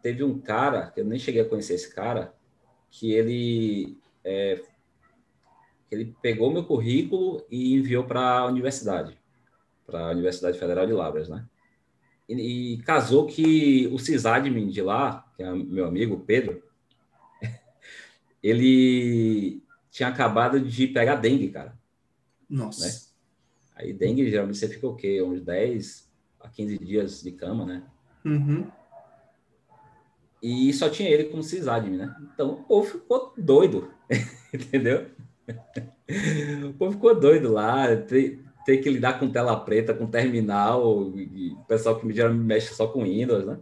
[0.01, 2.33] teve um cara, que eu nem cheguei a conhecer esse cara,
[2.89, 4.59] que ele, é,
[5.91, 9.17] ele pegou meu currículo e enviou para a universidade,
[9.85, 11.45] para a Universidade Federal de Lavras, né?
[12.27, 12.33] E,
[12.73, 16.61] e, casou que o sysadmin de lá, que é meu amigo Pedro,
[18.43, 21.77] ele tinha acabado de pegar dengue, cara.
[22.47, 22.85] Nossa.
[22.87, 23.09] Né?
[23.75, 25.21] Aí dengue, geralmente você fica o quê?
[25.21, 27.83] Uns 10 a 15 dias de cama, né?
[28.23, 28.69] Uhum.
[30.41, 32.15] E só tinha ele como sysadmin, né?
[32.33, 33.91] Então o povo ficou doido,
[34.53, 35.09] entendeu?
[36.67, 41.53] O povo ficou doido lá, ter, ter que lidar com tela preta, com terminal, e
[41.53, 43.59] o pessoal que geralmente mexe só com Windows, né?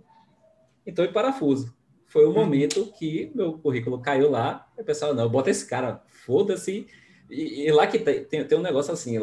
[0.85, 1.75] Então, e parafuso.
[2.05, 6.01] Foi o momento que meu currículo caiu lá, e o pessoal, não, bota esse cara,
[6.07, 6.87] foda-se.
[7.29, 9.17] E, e, lá que tem, tem, tem, um negócio assim,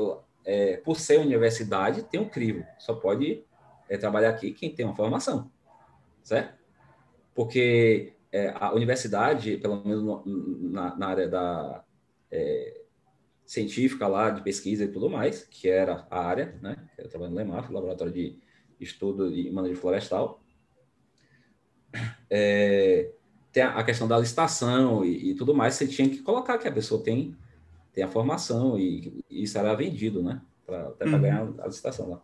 [0.45, 2.63] é, por ser universidade, tem um crivo.
[2.79, 3.43] Só pode
[3.89, 5.51] é, trabalhar aqui quem tem uma formação,
[6.23, 6.65] certo?
[7.35, 10.23] porque é, a universidade, pelo menos no,
[10.71, 11.85] na, na, área da
[12.35, 12.81] é,
[13.47, 16.77] científica lá, de pesquisa e tudo mais, que era a área, né?
[16.99, 18.39] Eu trabalho no LEMAF, Laboratório de
[18.81, 20.43] Estudo e Manejo Florestal,
[22.29, 23.11] é,
[23.53, 26.73] tem a, questão da licitação e, e, tudo mais, você tinha que colocar que a
[26.73, 27.37] pessoa tem,
[27.93, 30.43] tem a formação e, e isso era vendido, né?
[30.67, 31.21] Para uhum.
[31.21, 32.23] ganhar a licitação lá.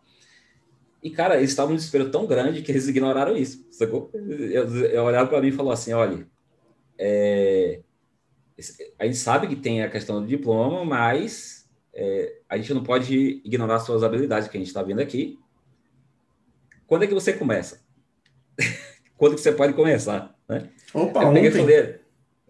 [1.01, 4.11] E, cara, eles estavam num desespero tão grande que eles ignoraram isso, sacou?
[4.13, 6.27] Eu, eu olhava para mim e falou assim, olha,
[6.97, 7.81] é,
[8.99, 13.41] a gente sabe que tem a questão do diploma, mas é, a gente não pode
[13.43, 15.39] ignorar suas habilidades que a gente está vendo aqui.
[16.87, 17.81] Quando é que você começa?
[19.17, 20.69] quando que você pode começar, né?
[20.93, 21.59] Opa, eu peguei ontem.
[21.61, 21.99] falei,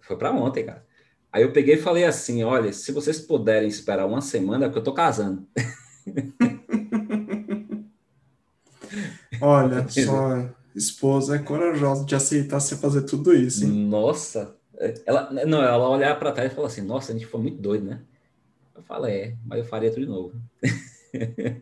[0.02, 0.86] foi para ontem, cara.
[1.32, 4.80] Aí eu peguei e falei assim, olha, se vocês puderem esperar uma semana, é porque
[4.80, 5.48] eu tô casando.
[9.40, 13.88] Olha, sua esposa é corajosa de aceitar você fazer tudo isso, hein?
[13.88, 14.56] Nossa,
[15.06, 17.86] ela não, ela olhar para trás e falar assim, nossa, a gente foi muito doido,
[17.86, 18.02] né?
[18.76, 20.34] Eu falei, é, mas eu faria tudo de novo.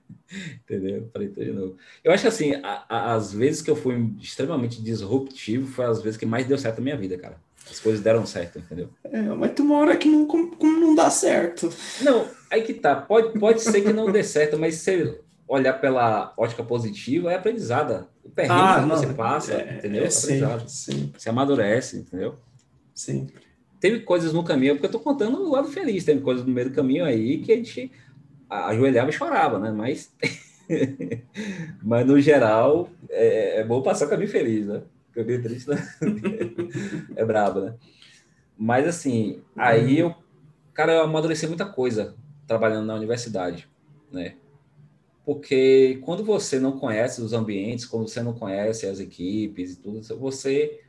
[0.61, 0.97] Entendeu?
[0.97, 1.77] Eu falei tudo de novo.
[2.03, 6.01] Eu acho que assim, a, a, as vezes que eu fui extremamente disruptivo foi as
[6.01, 7.37] vezes que mais deu certo na minha vida, cara.
[7.69, 8.89] As coisas deram certo, entendeu?
[9.03, 11.71] É, mas tem uma hora que não, como, como não dá certo.
[12.01, 12.95] Não, aí que tá.
[12.95, 18.07] Pode, pode ser que não dê certo, mas se olhar pela ótica positiva, é aprendizada.
[18.23, 20.03] O perrengue Ah, que não, você passa, é, entendeu?
[20.03, 20.69] É aprendizado.
[20.69, 22.37] sempre, sempre, Você amadurece, entendeu?
[22.99, 23.41] Sempre.
[23.79, 26.69] Teve coisas no caminho, porque eu tô contando o lado feliz, teve coisas no meio
[26.69, 27.91] do caminho aí que a gente
[28.49, 29.71] ajoelhava e chorava, né?
[29.71, 30.13] Mas,
[31.81, 34.81] mas no geral, é, é bom passar o caminho feliz, né?
[35.13, 35.77] Caminho triste, né?
[37.15, 37.75] é brabo, né?
[38.57, 40.13] Mas assim, aí eu,
[40.73, 43.69] cara, eu amadureci muita coisa trabalhando na universidade,
[44.11, 44.35] né?
[45.25, 50.01] Porque quando você não conhece os ambientes, quando você não conhece as equipes e tudo,
[50.17, 50.81] você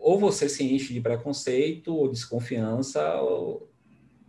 [0.00, 3.68] ou você se enche de preconceito ou desconfiança, ou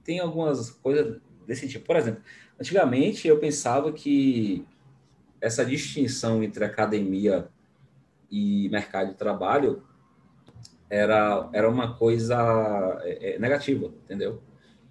[0.03, 1.85] tem algumas coisas desse tipo.
[1.85, 2.21] Por exemplo,
[2.59, 4.65] antigamente eu pensava que
[5.39, 7.47] essa distinção entre academia
[8.29, 9.83] e mercado de trabalho
[10.89, 12.37] era, era uma coisa
[13.03, 14.41] é, negativa, entendeu?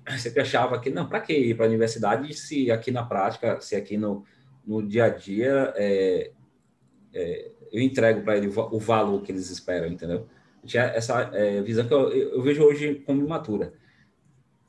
[0.09, 3.77] Você achava que, não, para que ir para a universidade se aqui na prática, se
[3.77, 4.25] aqui no,
[4.67, 6.33] no dia a dia é,
[7.13, 10.27] é, eu entrego para ele o valor que eles esperam, entendeu?
[10.65, 13.73] Tinha essa é, visão que eu, eu, vejo hoje como imatura.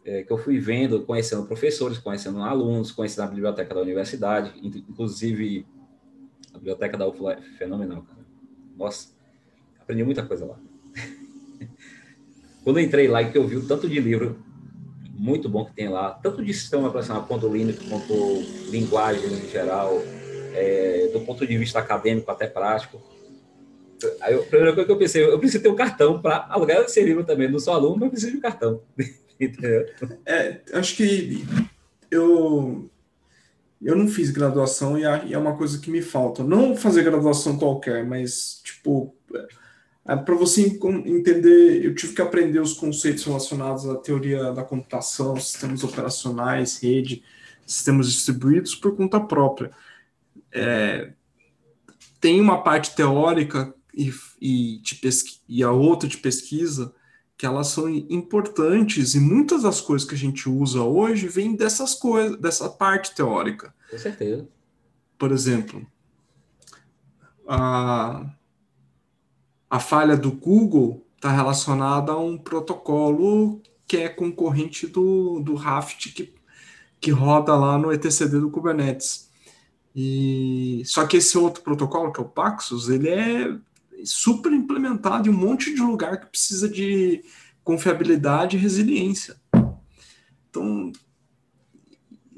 [0.04, 5.68] É, que eu fui vendo, conhecendo professores, conhecendo alunos, conhecendo a biblioteca da universidade, inclusive
[6.54, 8.26] a biblioteca da UFLA é fenomenal, cara.
[8.76, 9.10] Nossa,
[9.80, 10.60] aprendi muita coisa lá.
[12.64, 14.44] Quando eu entrei lá e que eu vi o tanto de livro
[15.22, 18.14] muito bom que tem lá, tanto de sistema operacional quanto Linux, quanto
[18.72, 20.02] linguagem em geral,
[20.56, 23.00] é, do ponto de vista acadêmico até prático.
[24.22, 27.02] Aí, a primeira coisa que eu pensei, eu preciso ter um cartão para alugar esse
[27.04, 27.50] livro também.
[27.50, 28.82] Não sou aluno, mas preciso de um cartão.
[29.40, 29.88] Entendeu?
[30.26, 31.44] É, acho que
[32.10, 32.90] eu
[33.82, 36.44] eu não fiz graduação e é uma coisa que me falta.
[36.44, 39.16] Não fazer graduação qualquer, mas tipo
[40.06, 40.62] é, para você
[41.06, 47.24] entender, eu tive que aprender os conceitos relacionados à teoria da computação, sistemas operacionais, rede,
[47.66, 49.72] sistemas distribuídos por conta própria.
[50.52, 51.14] É,
[52.20, 56.94] tem uma parte teórica e, e, de pesqui, e a outra de pesquisa
[57.38, 61.96] que elas são importantes e muitas das coisas que a gente usa hoje vêm dessas
[61.96, 63.74] coisas, dessa parte teórica.
[63.90, 64.48] Com certeza.
[65.18, 65.86] Por exemplo,
[67.48, 68.32] a,
[69.70, 76.14] a falha do Google está relacionada a um protocolo que é concorrente do, do Raft
[76.14, 76.34] que,
[77.00, 79.30] que roda lá no etcd do Kubernetes.
[79.96, 83.58] E só que esse outro protocolo, que é o Paxos, ele é
[84.06, 87.24] super implementado em um monte de lugar que precisa de
[87.64, 89.36] confiabilidade e resiliência.
[90.50, 90.92] Então,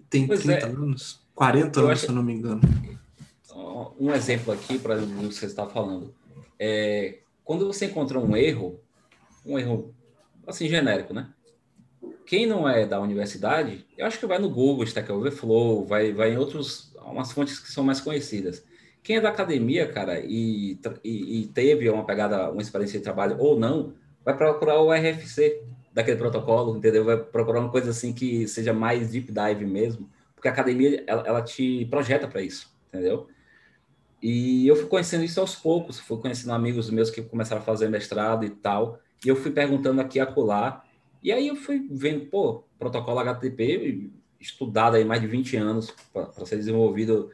[0.09, 0.69] tem Pois 30 é.
[0.69, 2.61] anos, 40 Eu anos, acho- se eu não me engano.
[3.99, 6.13] Um exemplo aqui para o que você está falando.
[6.59, 8.79] É, quando você encontra um erro,
[9.45, 9.93] um erro
[10.47, 11.29] assim genérico, né?
[12.25, 16.33] Quem não é da universidade, eu acho que vai no Google, Stack Overflow, vai, vai
[16.33, 18.63] em outros, umas fontes que são mais conhecidas.
[19.03, 23.35] Quem é da academia, cara, e, e, e teve uma pegada, uma experiência de trabalho
[23.37, 25.61] ou não, vai procurar o RFC
[25.93, 27.03] daquele protocolo, entendeu?
[27.03, 31.23] Vai procurar uma coisa assim que seja mais deep dive mesmo, porque a academia, ela,
[31.27, 33.27] ela te projeta para isso, entendeu?
[34.21, 37.89] E eu fui conhecendo isso aos poucos, fui conhecendo amigos meus que começaram a fazer
[37.89, 40.81] mestrado e tal, e eu fui perguntando aqui e acolá,
[41.21, 46.45] e aí eu fui vendo, pô, protocolo HTTP, estudado aí mais de 20 anos para
[46.45, 47.31] ser desenvolvido,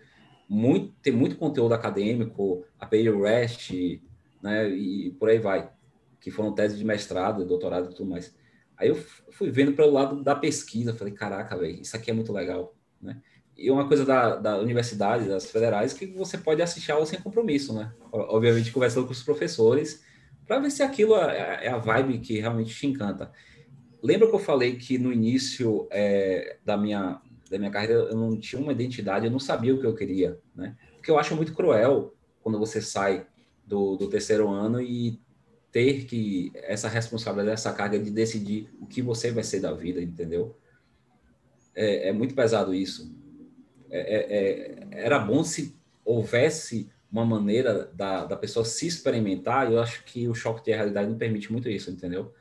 [0.50, 4.02] muito, tem muito conteúdo acadêmico, API REST,
[4.42, 5.70] né, e por aí vai,
[6.20, 8.36] que foram teses de mestrado, doutorado e tudo mais.
[8.76, 8.96] Aí eu
[9.32, 13.22] fui vendo pelo lado da pesquisa, falei, caraca, velho, isso aqui é muito legal, né?
[13.56, 17.74] E uma coisa da, da universidade, das federais, que você pode assistir aula sem compromisso,
[17.74, 17.92] né?
[18.10, 20.02] Obviamente conversando com os professores,
[20.48, 23.32] para ver se aquilo é, é a vibe que realmente te encanta.
[24.02, 28.38] Lembra que eu falei que no início é, da, minha, da minha carreira eu não
[28.40, 30.76] tinha uma identidade, eu não sabia o que eu queria, né?
[30.96, 33.26] Porque eu acho muito cruel quando você sai
[33.66, 35.20] do, do terceiro ano e
[35.72, 40.02] ter que essa responsabilidade, essa carga de decidir o que você vai ser da vida,
[40.02, 40.56] entendeu?
[41.76, 43.16] É, é muito pesado isso.
[43.90, 49.80] É, é, é, era bom se houvesse uma maneira da, da pessoa se experimentar, eu
[49.80, 52.34] acho que o choque de realidade não permite muito isso, entendeu?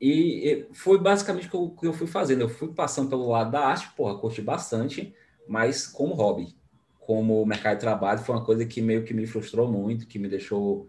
[0.00, 2.40] E, e foi basicamente o que eu, que eu, fui fazendo.
[2.40, 5.14] Eu fui passando pelo lado da arte, porra, curti bastante,
[5.46, 6.54] mas como hobby.
[6.98, 10.28] Como mercado de trabalho, foi uma coisa que meio que me frustrou muito, que me
[10.28, 10.88] deixou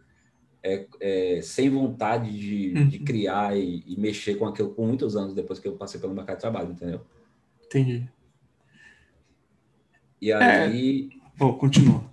[0.64, 2.88] é, é, sem vontade de, uhum.
[2.88, 6.14] de criar e, e, mexer com aquilo por muitos anos depois que eu passei pelo
[6.14, 7.02] mercado de trabalho, entendeu?
[7.66, 8.08] Entendi.
[10.22, 11.10] E aí.
[11.40, 11.44] É...
[11.44, 12.04] Oh, continua.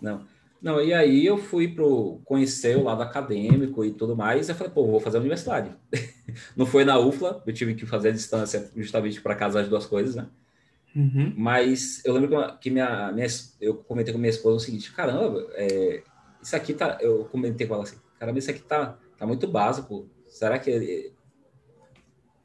[0.00, 0.20] Não.
[0.60, 4.56] Não, e aí eu fui pro conhecer o lado acadêmico e tudo mais, e eu
[4.56, 5.70] falei, pô, vou fazer a universidade.
[6.56, 9.86] Não foi na UFLA, eu tive que fazer a distância justamente para casar as duas
[9.86, 10.26] coisas, né?
[10.94, 11.34] Uhum.
[11.36, 13.26] Mas eu lembro que minha, minha,
[13.60, 16.02] eu comentei com minha esposa o seguinte, caramba, é,
[16.42, 20.08] isso aqui tá, eu comentei com ela assim, caramba, isso aqui tá, tá muito básico,
[20.26, 21.12] será que...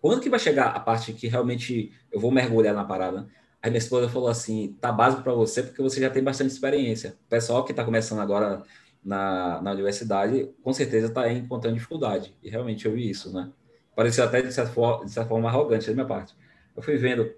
[0.02, 3.28] Quando que vai chegar a parte que realmente eu vou mergulhar na parada?
[3.62, 7.18] Aí minha esposa falou assim: tá básico para você porque você já tem bastante experiência.
[7.26, 8.64] O pessoal que está começando agora
[9.04, 12.36] na, na universidade, com certeza está encontrando dificuldade.
[12.42, 13.52] E realmente eu vi isso, né?
[13.96, 16.36] Parecia até de certa forma, de certa forma arrogante da minha parte.
[16.76, 17.32] Eu fui vendo,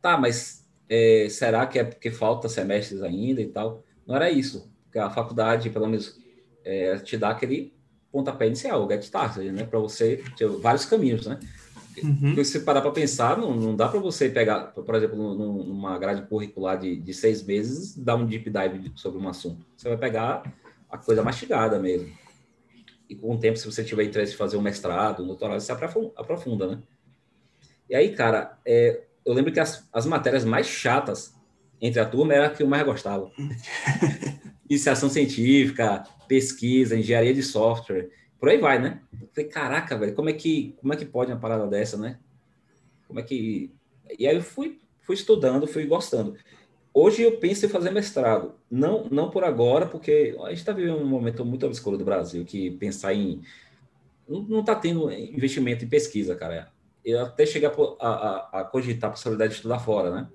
[0.00, 3.82] tá, mas é, será que é porque falta semestres ainda e tal?
[4.06, 4.70] Não era isso.
[4.84, 6.20] Porque a faculdade, pelo menos,
[6.64, 7.74] é, te dá aquele
[8.12, 9.64] pontapé inicial, o get started, né?
[9.64, 11.38] Para você ter vários caminhos, né?
[12.02, 12.34] Uhum.
[12.34, 16.26] Se você parar para pensar, não, não dá para você pegar, por exemplo, numa grade
[16.28, 19.64] curricular de, de seis meses, dar um deep dive sobre um assunto.
[19.76, 20.42] Você vai pegar
[20.90, 22.12] a coisa mastigada mesmo.
[23.08, 25.72] E com o tempo, se você tiver interesse em fazer um mestrado, um doutorado, você
[25.72, 26.82] aprofunda, né?
[27.88, 31.34] E aí, cara, é, eu lembro que as, as matérias mais chatas
[31.80, 33.30] entre a turma era a que eu mais gostava.
[34.68, 39.00] Iniciação científica, pesquisa, engenharia de software por aí vai, né?
[39.20, 42.18] Eu falei, caraca, velho, como é que como é que pode uma parada dessa, né?
[43.06, 43.72] Como é que
[44.18, 46.36] e aí eu fui fui estudando, fui gostando.
[46.92, 50.98] Hoje eu penso em fazer mestrado, não não por agora, porque a gente está vivendo
[50.98, 53.42] um momento muito obscuro do Brasil, que pensar em
[54.28, 56.72] não está tendo investimento em pesquisa, cara.
[57.04, 60.28] Eu até cheguei a, a, a cogitar a possibilidade de estudar fora, né?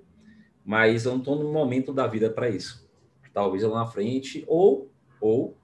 [0.63, 2.89] Mas eu não estou no momento da vida para isso.
[3.33, 5.57] Talvez lá na frente, ou, ou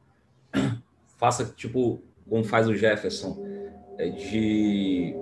[1.17, 3.45] faça, tipo, como faz o Jefferson,
[3.97, 5.15] é, de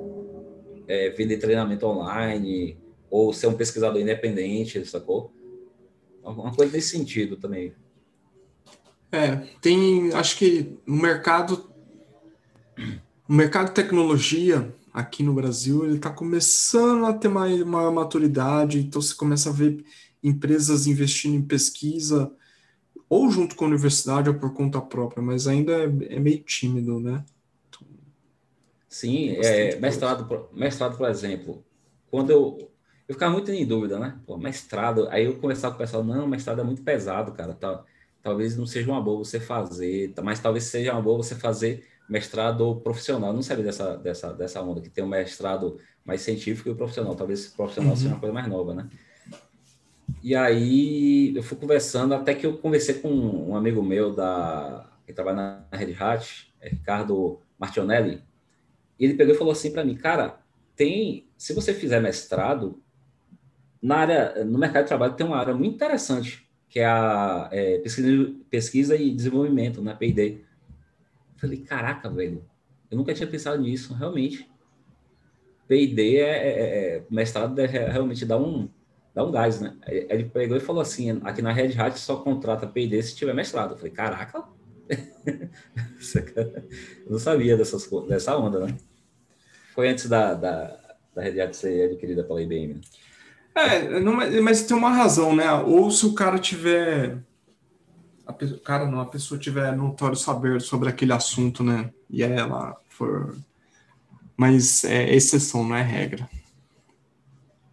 [0.88, 2.78] é, vender treinamento online
[3.10, 5.32] ou ser um pesquisador independente, sacou?
[6.24, 7.74] Uma coisa nesse sentido também.
[9.12, 11.70] É, tem, acho que no mercado,
[13.28, 18.80] no mercado de tecnologia aqui no Brasil, ele está começando a ter mais uma maturidade,
[18.80, 19.84] então você começa a ver
[20.24, 22.32] empresas investindo em pesquisa,
[23.10, 27.00] ou junto com a universidade ou por conta própria, mas ainda é, é meio tímido,
[27.00, 27.24] né?
[28.88, 31.62] Sim, é, mestrado, mestrado, por exemplo,
[32.10, 32.72] quando eu,
[33.08, 34.18] eu ficava muito em dúvida, né?
[34.26, 37.84] Pô, mestrado, aí eu conversava com o pessoal, não, mestrado é muito pesado, cara, tá,
[38.24, 41.86] talvez não seja uma boa você fazer, tá, mas talvez seja uma boa você fazer
[42.08, 46.70] mestrado profissional, eu não sabia dessa, dessa, dessa onda, que tem um mestrado mais científico
[46.70, 47.98] e o profissional, talvez profissional uhum.
[47.98, 48.90] seja uma coisa mais nova, né?
[50.24, 55.14] E aí eu fui conversando, até que eu conversei com um amigo meu da, que
[55.14, 58.24] trabalha na Red Hat, é Ricardo Martionelli,
[59.00, 60.40] e ele pegou e falou assim para mim, cara,
[60.76, 62.82] tem, se você fizer mestrado,
[63.82, 67.78] na área, no mercado de trabalho tem uma área muito interessante, que é a é,
[67.80, 70.42] pesquisa, pesquisa e desenvolvimento, na né, P&D.
[71.38, 72.44] Falei, caraca, velho,
[72.90, 74.50] eu nunca tinha pensado nisso, realmente.
[75.68, 78.70] P&D é, é, é, mestrado é, realmente dá um,
[79.16, 79.76] dá um gás, né?
[79.88, 83.72] Ele pegou e falou assim: aqui na Red Hat só contrata PD se tiver mestrado.
[83.72, 84.44] Eu falei, caraca!
[86.14, 88.78] Eu não sabia dessas, dessa onda, né?
[89.74, 90.78] Foi antes da, da,
[91.16, 92.76] da Red Hat ser adquirida pela IBM.
[92.76, 92.82] Né?
[93.56, 95.50] É, não, mas tem uma razão, né?
[95.54, 97.18] Ou se o cara tiver.
[98.28, 101.90] A pessoa, cara, não, a pessoa tiver notório saber sobre aquele assunto, né?
[102.10, 103.36] E ela for.
[104.36, 106.30] Mas é exceção, não é regra.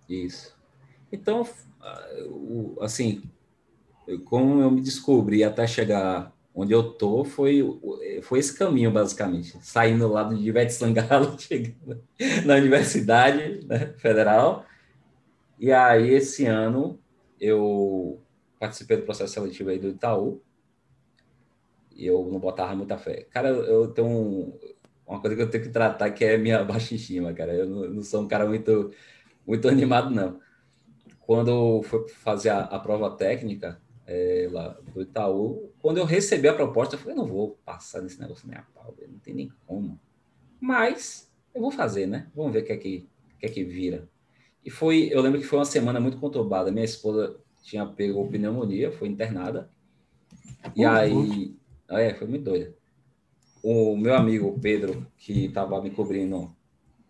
[0.09, 0.52] Isso.
[1.13, 1.47] Então,
[2.81, 3.23] assim,
[4.25, 7.63] como eu me descobri até chegar onde eu tô, foi,
[8.23, 9.57] foi esse caminho, basicamente.
[9.61, 12.03] Saindo lá do Ivete Sangalo, chegando
[12.47, 14.65] na Universidade né, Federal.
[15.59, 16.99] E aí, esse ano,
[17.39, 18.21] eu
[18.59, 20.43] participei do processo seletivo aí do Itaú.
[21.95, 23.27] E eu não botava muita fé.
[23.31, 24.59] Cara, eu tenho um,
[25.07, 27.53] uma coisa que eu tenho que tratar que é minha baixa estima, cara.
[27.55, 28.91] Eu não, não sou um cara muito,
[29.47, 30.41] muito animado, não
[31.27, 36.55] quando foi fazer a, a prova técnica é, lá do Itaú, quando eu recebi a
[36.55, 39.99] proposta, eu falei, não vou passar nesse negócio nem a pau, não tem nem como.
[40.61, 42.29] Mas eu vou fazer, né?
[42.35, 43.09] Vamos ver o que é que,
[43.39, 44.09] que, é que vira.
[44.65, 46.71] E foi, eu lembro que foi uma semana muito conturbada.
[46.71, 49.71] Minha esposa tinha pego pneumonia, foi internada.
[50.77, 51.57] E aí.
[51.89, 52.75] É, foi muito doido.
[53.63, 56.55] O meu amigo Pedro, que estava me cobrindo.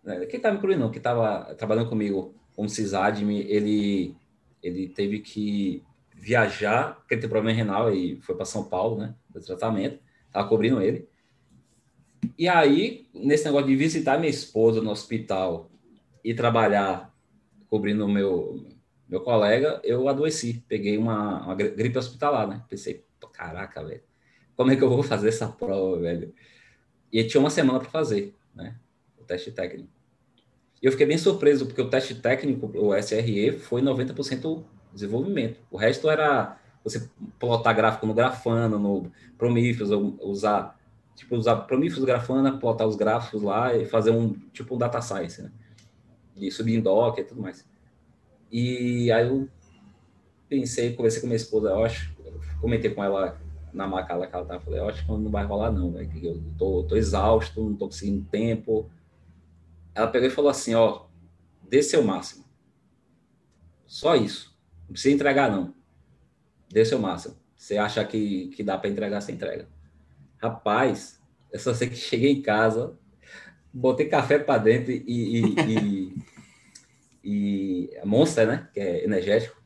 [0.03, 4.17] Né, quem estava me cobrindo, não, que estava trabalhando comigo como CISADME, ele,
[4.63, 5.83] ele teve que
[6.15, 9.15] viajar, porque ele tem problema renal e foi para São Paulo, né?
[9.31, 9.99] Do tratamento.
[10.27, 11.09] Estava cobrindo ele.
[12.39, 15.71] E aí, nesse negócio de visitar minha esposa no hospital
[16.25, 17.13] e trabalhar
[17.69, 18.65] cobrindo meu,
[19.09, 20.65] meu colega, eu adoeci.
[20.69, 22.63] Peguei uma, uma gripe hospitalar, né?
[22.69, 24.03] Pensei, caraca, velho,
[24.55, 26.33] como é que eu vou fazer essa prova, velho?
[27.13, 28.79] E tinha uma semana para fazer, né?
[29.19, 30.02] O teste técnico.
[30.83, 35.61] Eu fiquei bem surpreso, porque o teste técnico, o SRE, foi 90% desenvolvimento.
[35.71, 37.09] O resto era você
[37.39, 40.77] plotar gráfico no Grafana, no Prometheus, usar
[41.15, 45.43] tipo, usar Prometheus, Grafana, plotar os gráficos lá e fazer um, tipo, um data science,
[45.43, 45.53] né?
[46.37, 47.65] E subir em Docker e tudo mais.
[48.51, 49.49] E aí eu
[50.49, 52.15] pensei, conversei com minha esposa, eu acho,
[52.61, 53.41] comentei com ela
[53.73, 56.43] na macala que ela tava, falei, eu acho que não vai rolar não, velho, eu
[56.59, 58.91] tô, tô exausto, não tô conseguindo tempo.
[59.95, 61.07] Ela pegou e falou assim, ó,
[61.69, 62.45] dê seu máximo.
[63.87, 64.57] Só isso.
[64.87, 65.75] Não precisa entregar, não.
[66.71, 67.37] Dê seu máximo.
[67.57, 69.69] Você acha que, que dá para entregar, você entrega.
[70.39, 71.21] Rapaz,
[71.53, 72.99] eu só sei que cheguei em casa,
[73.73, 76.15] botei café para dentro e, e, e,
[77.23, 78.69] e Monster, né?
[78.73, 79.61] Que é energético.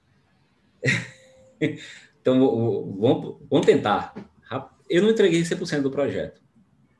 [2.20, 2.38] então,
[2.98, 4.14] vamos, vamos tentar.
[4.88, 6.40] Eu não entreguei 100% do projeto.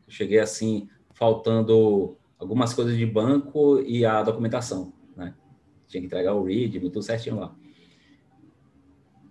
[0.07, 5.35] Eu cheguei assim, faltando algumas coisas de banco e a documentação, né?
[5.87, 7.55] Tinha que entregar o read, tudo certinho lá.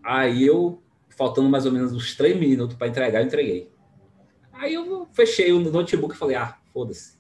[0.04, 3.72] Aí eu, faltando mais ou menos uns três minutos para entregar, eu entreguei.
[4.54, 7.18] Aí eu fechei o notebook e falei, ah, foda-se.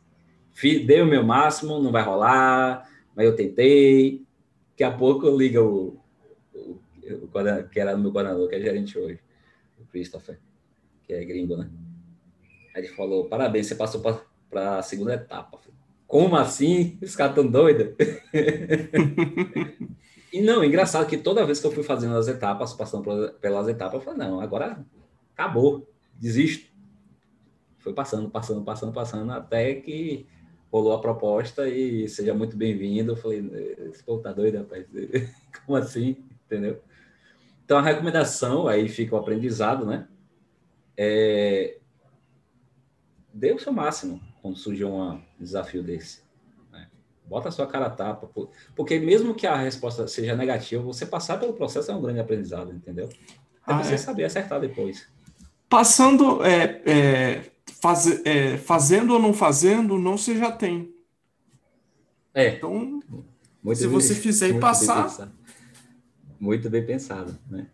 [0.62, 4.26] Dei o meu máximo, não vai rolar, mas eu tentei.
[4.70, 6.02] Daqui a pouco eu ligo o,
[6.54, 6.82] o,
[7.26, 9.20] o que era meu coordenador, que é gerente hoje,
[9.80, 10.40] o Christopher,
[11.04, 11.70] que é gringo, né?
[12.74, 14.02] Aí ele falou, parabéns, você passou
[14.50, 15.58] para a segunda etapa.
[15.58, 15.74] Falei,
[16.08, 16.97] Como assim?
[17.01, 17.95] Os caras tão doidos?
[20.32, 23.95] e não, engraçado que toda vez que eu fui fazendo as etapas, passando pelas etapas,
[23.95, 24.86] eu falei, não, agora
[25.34, 26.76] acabou, desisto
[27.86, 30.26] foi passando, passando, passando, passando, até que
[30.72, 33.12] rolou a proposta e seja muito bem-vindo.
[33.12, 33.47] Eu falei,
[33.91, 34.88] esse povo tá doido, rapaz.
[35.64, 36.18] Como assim?
[36.47, 36.82] Entendeu?
[37.64, 40.08] Então, a recomendação, aí fica o aprendizado, né?
[40.97, 41.78] É...
[43.32, 46.20] Dê o seu máximo quando surge um desafio desse.
[46.72, 46.88] Né?
[47.26, 48.30] Bota a sua cara a tapa,
[48.76, 52.72] porque mesmo que a resposta seja negativa, você passar pelo processo é um grande aprendizado,
[52.72, 53.10] entendeu?
[53.68, 53.98] É ah, você é.
[53.98, 55.08] saber acertar depois.
[55.68, 60.93] Passando, é, é faz, é, fazendo ou não fazendo, não você já tem.
[62.32, 62.50] É.
[62.50, 63.02] Então,
[63.64, 65.10] muito se bem, você fizer e passar.
[65.18, 65.30] Bem
[66.39, 67.66] muito bem pensado, né?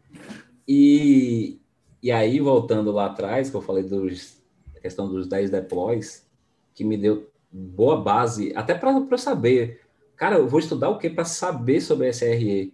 [0.65, 1.59] E,
[2.01, 4.37] e aí, voltando lá atrás, que eu falei dos,
[4.73, 6.30] da questão dos 10 deploys,
[6.73, 9.81] que me deu boa base, até para eu saber,
[10.15, 12.73] cara, eu vou estudar o que para saber sobre SRE?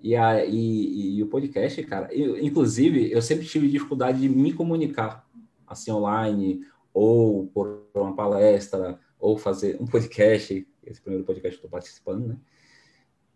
[0.00, 4.52] E, a, e, e, o podcast, cara, eu, inclusive, eu sempre tive dificuldade de me
[4.52, 5.26] comunicar
[5.66, 6.64] assim online,
[6.94, 12.36] ou por uma palestra, ou fazer um podcast, esse primeiro podcast que estou participando, né?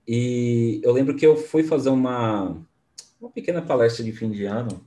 [0.06, 2.60] E eu lembro que eu fui fazer uma,
[3.20, 4.84] uma pequena palestra de fim de ano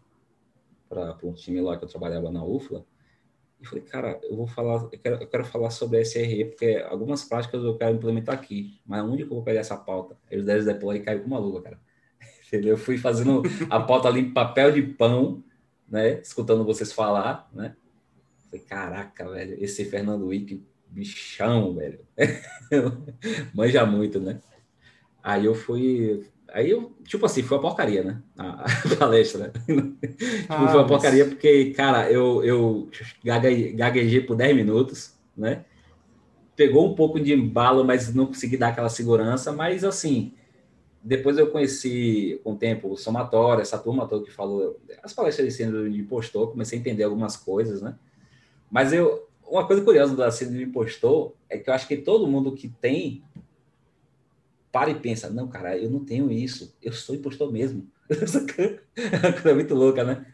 [0.89, 2.85] para um time lá que eu trabalhava na UFLA,
[3.65, 7.63] falei, cara, eu vou falar, eu quero, eu quero falar sobre SRE, porque algumas práticas
[7.63, 10.17] eu quero implementar aqui, mas onde que eu vou pegar essa pauta?
[10.31, 11.79] Aí os 10 deploy caiu com uma luva, cara.
[12.47, 12.71] Entendeu?
[12.71, 15.43] Eu fui fazendo a pauta ali em papel de pão,
[15.87, 16.19] né?
[16.21, 17.75] Escutando vocês falar, né?
[18.45, 21.99] Falei, caraca, velho, esse Fernando Wick, bichão, velho.
[23.53, 24.39] Manja muito, né?
[25.21, 26.23] Aí eu fui.
[26.53, 28.21] Aí eu, tipo assim, foi uma porcaria, né?
[28.37, 28.65] A,
[28.97, 29.51] palestra.
[29.65, 29.97] tipo,
[30.47, 32.89] ah, foi uma porcaria porque, cara, eu, eu
[33.23, 35.65] gaguejei por 10 minutos, né?
[36.55, 40.33] Pegou um pouco de embalo, mas não consegui dar aquela segurança, mas assim,
[41.03, 45.47] depois eu conheci, com o tempo, o somatório, essa turma toda que falou, as palestras
[45.47, 47.95] de síndrome de impostor, comecei a entender algumas coisas, né?
[48.71, 52.27] Mas eu, uma coisa curiosa da síndrome de impostor é que eu acho que todo
[52.27, 53.23] mundo que tem
[54.75, 57.87] para e pensa, não, cara, eu não tenho isso, eu sou impostor mesmo.
[58.11, 60.25] é coisa muito louca, né?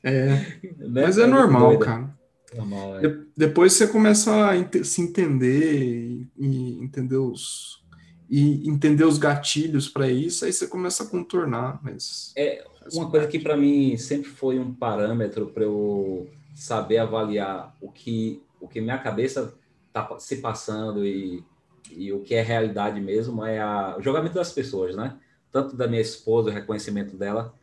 [0.00, 0.28] É,
[0.78, 0.88] né?
[0.88, 2.16] mas é, é normal, cara.
[2.54, 3.00] Normal, é.
[3.00, 7.84] De depois você começa a se entender e, e entender os,
[8.30, 11.80] e entender os gatilhos para isso, aí você começa a contornar.
[11.82, 17.76] Mas é uma coisa que para mim sempre foi um parâmetro para eu saber avaliar
[17.80, 19.52] o que o que minha cabeça
[19.88, 21.42] está se passando e,
[21.90, 25.18] e o que é realidade mesmo é a, o julgamento das pessoas, né?
[25.50, 27.54] Tanto da minha esposa, o reconhecimento dela,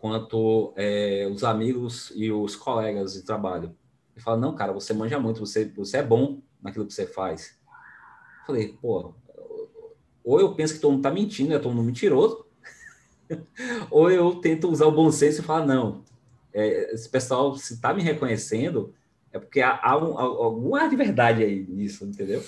[0.00, 3.74] quanto é, os amigos e os colegas de trabalho.
[4.14, 7.58] Ele fala, não, cara, você manja muito, você, você é bom naquilo que você faz.
[8.40, 9.14] Eu falei, pô,
[10.24, 12.46] ou eu penso que todo mundo tá mentindo, é todo mundo mentiroso,
[13.90, 16.02] ou eu tento usar o bom senso e falar, não,
[16.52, 18.94] é, esse pessoal, se está me reconhecendo,
[19.30, 22.42] é porque há, há, há algum ar de verdade aí nisso, entendeu?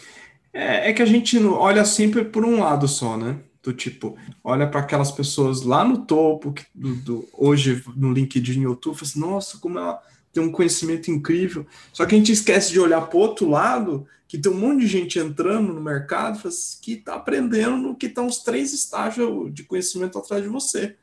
[0.59, 3.39] É, é que a gente olha sempre por um lado só, né?
[3.63, 8.61] Do tipo, olha para aquelas pessoas lá no topo, que, do, do, hoje no LinkedIn
[8.61, 10.03] e YouTube, fala assim, nossa, como ela
[10.33, 11.65] tem um conhecimento incrível.
[11.93, 14.81] Só que a gente esquece de olhar para o outro lado, que tem um monte
[14.81, 19.63] de gente entrando no mercado assim, que está aprendendo que estão os três estágios de
[19.63, 20.97] conhecimento atrás de você.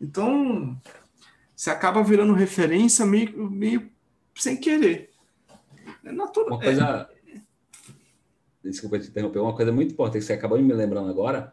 [0.00, 0.80] Então,
[1.54, 3.90] você acaba virando referência meio, meio
[4.34, 5.10] sem querer.
[6.02, 6.56] É natural.
[6.56, 7.08] Uma coisa.
[7.12, 7.17] É...
[8.62, 11.52] Desculpa te interromper, uma coisa muito importante que você acabou de me lembrando agora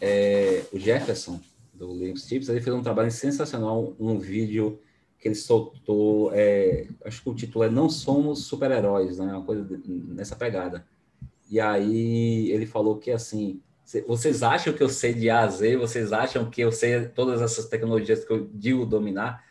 [0.00, 1.40] é o Jefferson,
[1.72, 4.80] do Linux Tips, ele fez um trabalho sensacional, um vídeo
[5.18, 9.32] que ele soltou, é, acho que o título é Não Somos Super-Heróis, né?
[9.32, 10.86] Uma coisa nessa pegada.
[11.50, 13.60] E aí ele falou que assim,
[14.06, 17.40] vocês acham que eu sei de A a Z, vocês acham que eu sei todas
[17.40, 19.44] essas tecnologias que eu digo dominar?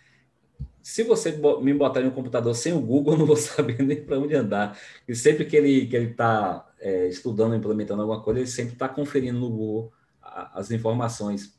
[0.86, 1.32] Se você
[1.62, 4.36] me botar em um computador sem o Google, eu não vou saber nem para onde
[4.36, 4.78] andar.
[5.08, 8.88] E sempre que ele que ele está é, estudando, implementando alguma coisa, ele sempre está
[8.88, 11.56] conferindo no Google as informações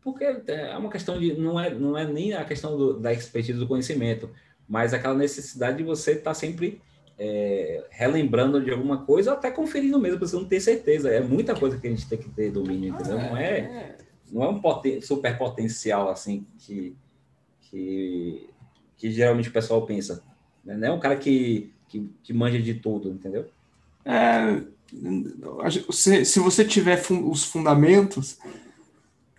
[0.00, 3.58] porque é uma questão de não é não é nem a questão do, da expertise
[3.58, 4.30] do conhecimento,
[4.66, 6.80] mas aquela necessidade de você estar tá sempre
[7.18, 11.10] é, relembrando de alguma coisa, ou até conferindo mesmo, para você não ter certeza.
[11.10, 13.18] É muita coisa que a gente tem que ter domínio, entendeu?
[13.18, 13.96] não é, é,
[14.32, 16.96] não é um poten super potencial assim que,
[17.70, 18.48] que,
[18.96, 20.22] que geralmente o pessoal pensa.
[20.64, 20.76] Né?
[20.76, 23.46] Não é um cara que, que, que manja de tudo, entendeu?
[24.04, 24.62] É,
[25.92, 28.38] se, se você tiver os fundamentos,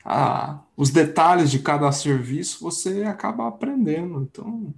[0.03, 4.21] a, os detalhes de cada serviço, você acaba aprendendo.
[4.21, 4.73] Então,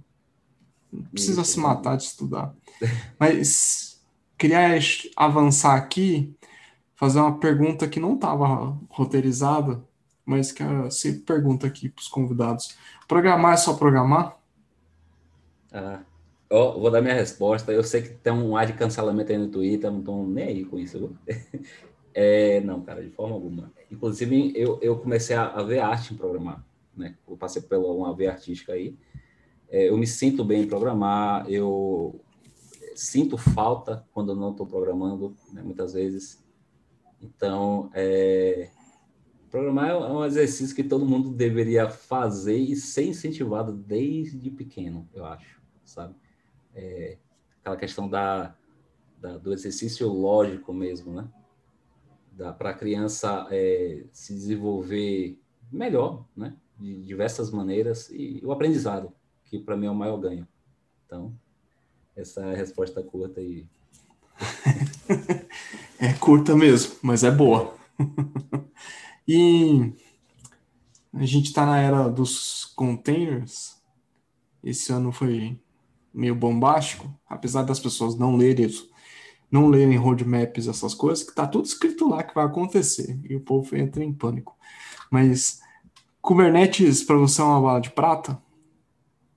[0.92, 1.52] não precisa Isso.
[1.52, 2.54] se matar de estudar.
[3.18, 4.00] Mas
[4.36, 4.78] queria
[5.16, 6.34] avançar aqui,
[6.96, 9.82] fazer uma pergunta que não estava roteirizada,
[10.24, 12.76] mas que sempre pergunto aqui para os convidados.
[13.08, 14.36] Programar é só programar?
[15.72, 16.00] Ah,
[16.50, 17.72] eu vou dar minha resposta.
[17.72, 20.64] Eu sei que tem um ar de cancelamento aí no Twitter, não estou nem aí
[20.64, 21.16] com isso.
[22.14, 23.72] É, não, cara, de forma alguma.
[23.90, 26.62] Inclusive, eu, eu comecei a, ver arte em programar,
[26.94, 27.16] né?
[27.26, 28.94] Eu passei pela uma veia artística aí.
[29.70, 32.20] É, eu me sinto bem em programar, eu
[32.94, 36.44] sinto falta quando não estou programando, né, muitas vezes.
[37.22, 38.68] Então, é,
[39.52, 45.26] programar é um exercício que todo mundo deveria fazer e ser incentivado desde pequeno, eu
[45.26, 46.14] acho, sabe?
[46.74, 47.18] É,
[47.60, 48.56] aquela questão da,
[49.20, 51.28] da, do exercício lógico mesmo, né?
[52.58, 55.38] para a criança é, se desenvolver
[55.70, 56.56] melhor, né?
[56.78, 59.12] De diversas maneiras e o aprendizado,
[59.44, 60.48] que para mim é o maior ganho.
[61.04, 61.32] Então,
[62.16, 63.66] essa é a resposta curta aí.
[66.00, 67.74] é curta mesmo, mas é boa.
[69.26, 69.92] e
[71.12, 73.80] a gente está na era dos containers.
[74.62, 75.58] Esse ano foi
[76.12, 78.92] meio bombástico, apesar das pessoas não lerem isso
[79.52, 83.20] não lerem roadmaps, essas coisas, que tá tudo escrito lá que vai acontecer.
[83.28, 84.56] E o povo entra em pânico.
[85.10, 85.60] Mas
[86.22, 88.40] Kubernetes para você é uma bala de prata?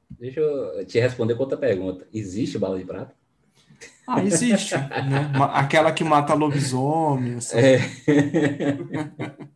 [0.10, 2.08] Deixa eu te responder com outra pergunta.
[2.14, 3.14] Existe bala de prata?
[4.08, 5.34] Ah, existe, né?
[5.52, 7.38] Aquela que mata lobisomem.
[7.52, 7.80] É.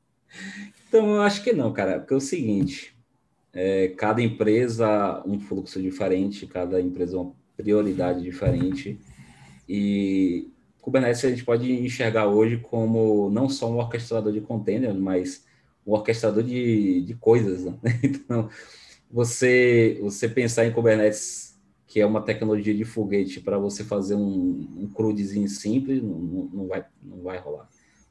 [0.87, 2.95] então, eu acho que não, cara, porque é o seguinte:
[3.53, 8.99] é, cada empresa um fluxo diferente, cada empresa uma prioridade diferente.
[9.67, 10.49] E
[10.81, 15.45] Kubernetes a gente pode enxergar hoje como não só um orquestrador de containers, mas
[15.85, 17.65] um orquestrador de, de coisas.
[17.65, 17.77] Né?
[18.03, 18.49] Então,
[19.11, 24.67] você, você pensar em Kubernetes, que é uma tecnologia de foguete para você fazer um,
[24.77, 26.19] um crudezinho simples, não,
[26.53, 27.67] não, vai, não vai rolar.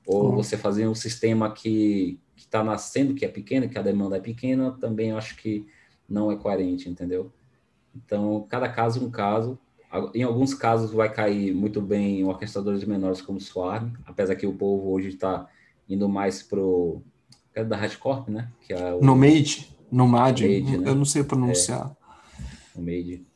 [0.09, 4.20] Ou você fazer um sistema que está nascendo, que é pequeno, que a demanda é
[4.20, 5.66] pequena, também acho que
[6.09, 7.30] não é coerente, entendeu?
[7.94, 9.59] Então, cada caso é um caso.
[10.14, 14.54] Em alguns casos vai cair muito bem orquestradores menores como o Swarm, apesar que o
[14.54, 15.46] povo hoje está
[15.86, 17.02] indo mais pro
[17.54, 18.50] é da Radcorp, né?
[18.61, 20.88] Que é o Nomade, Nomad, Nomade, né?
[20.88, 21.94] eu não sei pronunciar.
[22.34, 23.26] É, Nomade.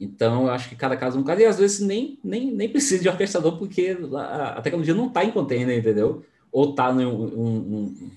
[0.00, 2.68] Então, eu acho que cada caso é um caso, e às vezes nem, nem, nem
[2.68, 6.24] precisa de orquestrador, porque a, tecnologia não está em container, entendeu?
[6.52, 8.10] Ou está um, um,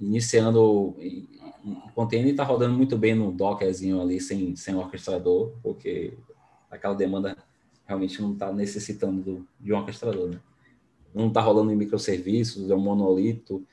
[0.00, 1.26] iniciando em,
[1.64, 6.12] em container e está rodando muito bem no Dockerzinho ali, sem, sem orquestrador, porque
[6.70, 7.36] aquela demanda
[7.86, 10.40] realmente não está necessitando do, de um orquestrador, né?
[11.14, 13.64] Não está rolando em microserviços, é um monolito.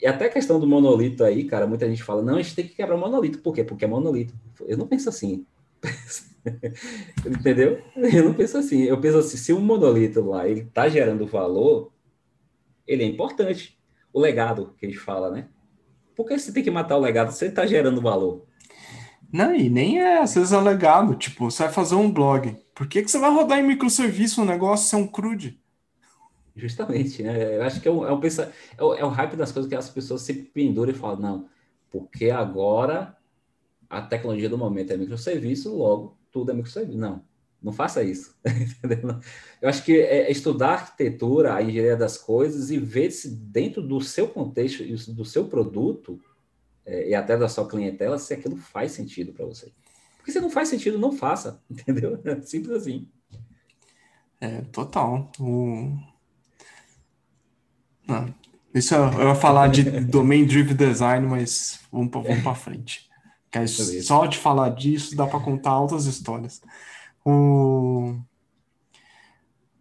[0.00, 2.66] e até a questão do monolito aí, cara, muita gente fala, não, a gente tem
[2.66, 3.40] que quebrar o monolito.
[3.40, 3.62] Por quê?
[3.62, 4.32] Porque é monolito.
[4.66, 5.44] Eu não penso assim.
[7.26, 7.82] Entendeu?
[7.96, 8.82] Eu não penso assim.
[8.82, 11.92] Eu penso assim, se um monolito lá, ele tá gerando valor,
[12.86, 13.78] ele é importante.
[14.12, 15.48] O legado que a gente fala, né?
[16.16, 18.46] Por que você tem que matar o legado se ele tá gerando valor?
[19.30, 21.14] Não, e nem é, às vezes é legado.
[21.14, 22.56] Tipo, você vai fazer um blog.
[22.74, 25.60] Por que, que você vai rodar em microserviço um negócio se é um crude?
[26.56, 27.56] Justamente, né?
[27.56, 29.90] Eu acho que é um, é é o, é o hype das coisas que as
[29.90, 31.48] pessoas se penduram e falam, não,
[31.90, 33.16] porque agora
[33.88, 36.98] a tecnologia do momento é microserviço, logo tudo é microserviço.
[36.98, 37.22] Não,
[37.62, 38.36] não faça isso.
[39.60, 43.82] Eu acho que é estudar a arquitetura, a engenharia das coisas e ver se dentro
[43.82, 46.20] do seu contexto e do seu produto
[46.84, 49.70] é, e até da sua clientela, se aquilo faz sentido para você.
[50.16, 52.18] Porque se não faz sentido, não faça, entendeu?
[52.42, 53.08] Simples assim.
[54.40, 55.30] É, total.
[55.40, 55.96] O...
[58.06, 58.34] Não,
[58.74, 63.07] isso eu, ia falar de domain driven design, mas vamos para frente.
[63.50, 66.60] Que só de falar disso dá para contar altas histórias.
[67.24, 68.16] O...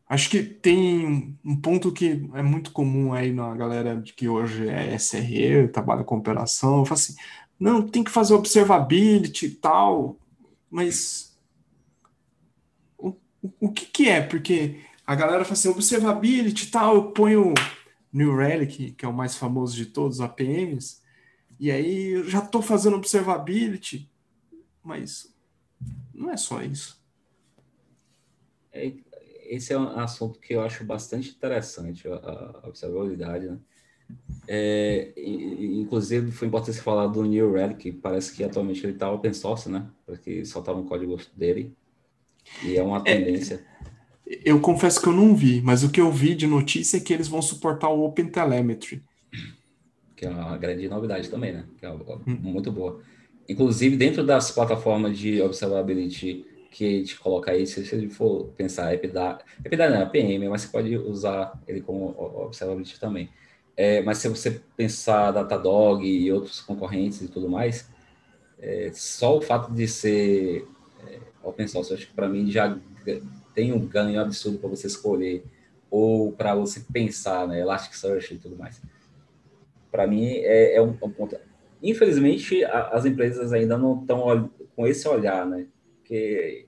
[0.10, 4.70] Acho que tem um ponto que é muito comum aí na galera de que hoje
[4.70, 7.16] é SRE, trabalha com operação, fala assim,
[7.60, 10.18] não, tem que fazer observability e tal,
[10.70, 11.38] mas
[12.98, 13.14] o,
[13.60, 14.22] o, que que é?
[14.22, 17.54] Porque a galera fala assim, observability e tal, eu ponho
[18.14, 21.02] New Relic, que é o mais famoso de todos, APMs,
[21.60, 24.10] e aí eu já estou fazendo observability,
[24.84, 25.34] mas
[26.14, 27.02] não é só isso.
[28.72, 28.94] É,
[29.46, 33.58] esse é um assunto que eu acho bastante interessante, a, a observabilidade, né?
[34.48, 39.12] É, inclusive, foi importante você falar do New Relic, que parece que atualmente ele está
[39.12, 39.86] open source, né?
[40.06, 41.76] Porque soltaram um código dele.
[42.64, 43.66] E é uma é, tendência.
[44.26, 47.00] É, eu confesso que eu não vi, mas o que eu vi de notícia é
[47.00, 49.04] que eles vão suportar o OpenTelemetry.
[50.18, 51.66] Que é uma grande novidade também, né?
[51.80, 52.20] Que é hum.
[52.26, 53.00] muito boa.
[53.48, 58.94] Inclusive, dentro das plataformas de observability que a gente coloca aí, se você for pensar,
[58.94, 63.30] Epidar, Epidar não é PM, mas você pode usar ele como observability também.
[63.78, 67.88] É, mas se você pensar Datadog e outros concorrentes e tudo mais,
[68.60, 70.68] é, só o fato de ser
[71.08, 72.78] é, open source, acho que para mim já
[73.54, 75.46] tem um ganho absurdo para você escolher
[75.90, 78.82] ou para você pensar, né, Elasticsearch e tudo mais.
[79.92, 81.38] Para mim é, é um, um, ponto.
[81.82, 85.68] Infelizmente, a, as empresas ainda não estão com esse olhar, né?
[85.98, 86.68] Porque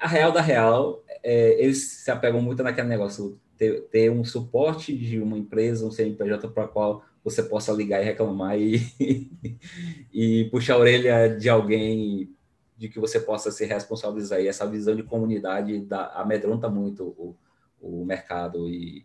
[0.00, 4.96] a real da real, é, eles se apegam muito naquele negócio, ter, ter um suporte
[4.96, 8.80] de uma empresa, um CNPJ para qual você possa ligar e reclamar e,
[10.12, 12.34] e puxar a orelha de alguém
[12.76, 14.40] de que você possa se responsabilizar.
[14.40, 17.36] E essa visão de comunidade da, amedronta muito o,
[17.80, 19.04] o mercado e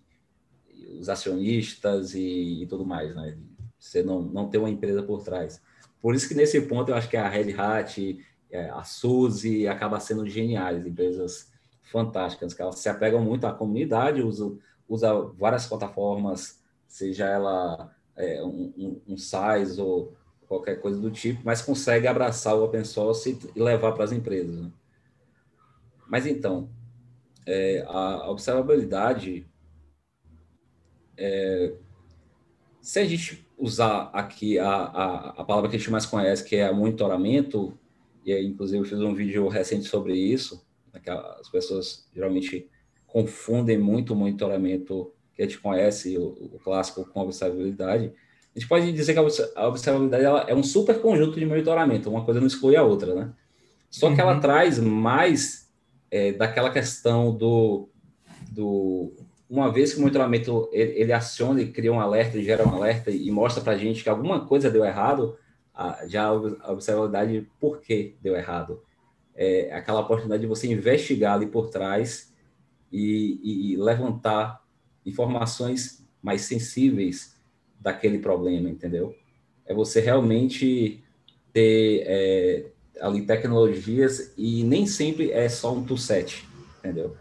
[1.00, 3.38] os acionistas e, e, tudo mais, né?
[3.80, 5.62] Você não, não ter uma empresa por trás.
[6.02, 8.20] Por isso que nesse ponto eu acho que a Red Hat
[8.52, 11.52] é, a Suzy acaba sendo geniais, empresas
[11.92, 14.56] fantásticas, que elas se apegam muito à comunidade, usa,
[14.88, 20.14] usa várias plataformas, seja ela é, um, um, um size ou
[20.48, 24.62] qualquer coisa do tipo, mas consegue abraçar o open source e levar para as empresas.
[24.62, 24.72] Né?
[26.08, 26.70] Mas então,
[27.46, 29.48] é, a observabilidade,
[31.18, 31.74] é,
[32.82, 36.56] se a gente usar aqui a, a, a palavra que a gente mais conhece, que
[36.56, 37.78] é monitoramento,
[38.26, 42.70] e aí, inclusive, eu fiz um vídeo recente sobre isso, né, que as pessoas geralmente
[43.08, 48.12] confundem muito o monitoramento que a gente conhece, o, o clássico, com a observabilidade.
[48.56, 52.40] A gente pode dizer que a observabilidade é um super conjunto de monitoramento, uma coisa
[52.40, 53.34] não exclui a outra, né?
[53.90, 54.40] Só que ela uhum.
[54.42, 55.72] traz mais
[56.12, 57.90] é, daquela questão do,
[58.52, 59.14] do...
[59.50, 63.12] Uma vez que o monitoramento ele, ele aciona e cria um alerta, gera um alerta
[63.12, 65.38] e mostra para a gente que alguma coisa deu errado,
[66.08, 68.82] já a observabilidade por que deu errado.
[69.36, 72.34] É aquela oportunidade de você investigar ali por trás
[72.92, 74.64] e, e levantar
[75.06, 77.36] informações mais sensíveis
[77.80, 79.16] daquele problema, entendeu?
[79.66, 81.04] É você realmente
[81.54, 82.66] ter é,
[83.00, 86.48] ali tecnologias e nem sempre é só um toolset,
[86.80, 87.16] entendeu?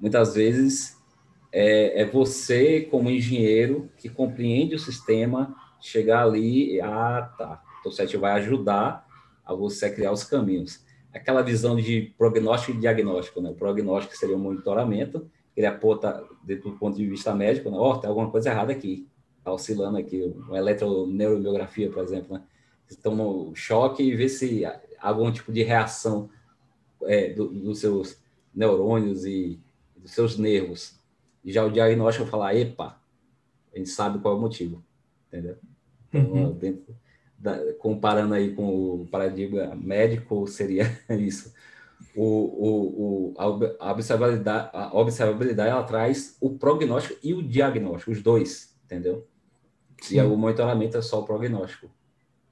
[0.00, 0.95] Muitas vezes
[1.58, 7.94] é, é, você, como engenheiro, que compreende o sistema, chegar ali ah, tá, então, o
[7.94, 9.08] set vai ajudar
[9.42, 10.84] a você criar os caminhos.
[11.14, 13.48] Aquela visão de prognóstico e diagnóstico, né?
[13.48, 17.78] O prognóstico seria o monitoramento, ele aponta, do ponto de vista médico, né?
[17.80, 22.42] oh, tem alguma coisa errada aqui, está oscilando aqui, uma eletroneuromiografia, por exemplo, né?
[22.86, 26.28] Estão no choque e vê se há algum tipo de reação
[27.04, 28.18] é, do, dos seus
[28.54, 29.58] neurônios e
[29.96, 30.95] dos seus nervos.
[31.46, 33.00] E já o diagnóstico falar, epa,
[33.72, 34.84] a gente sabe qual é o motivo,
[35.28, 35.56] entendeu?
[36.08, 36.52] Então, uhum.
[36.52, 36.96] dentro
[37.38, 40.84] da, comparando aí com o paradigma médico, seria
[41.16, 41.54] isso.
[42.16, 43.34] O, o, o,
[43.78, 49.24] a, observabilidade, a observabilidade ela traz o prognóstico e o diagnóstico, os dois, entendeu?
[50.02, 50.16] Sim.
[50.16, 51.88] E o monitoramento é só o prognóstico.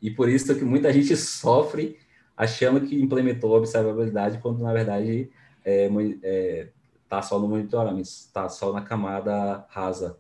[0.01, 1.99] E por isso que muita gente sofre
[2.37, 5.31] achando que implementou a observabilidade, quando na verdade
[5.65, 5.91] é,
[6.23, 6.69] é,
[7.15, 10.19] tá só no monitoramento, está só na camada rasa.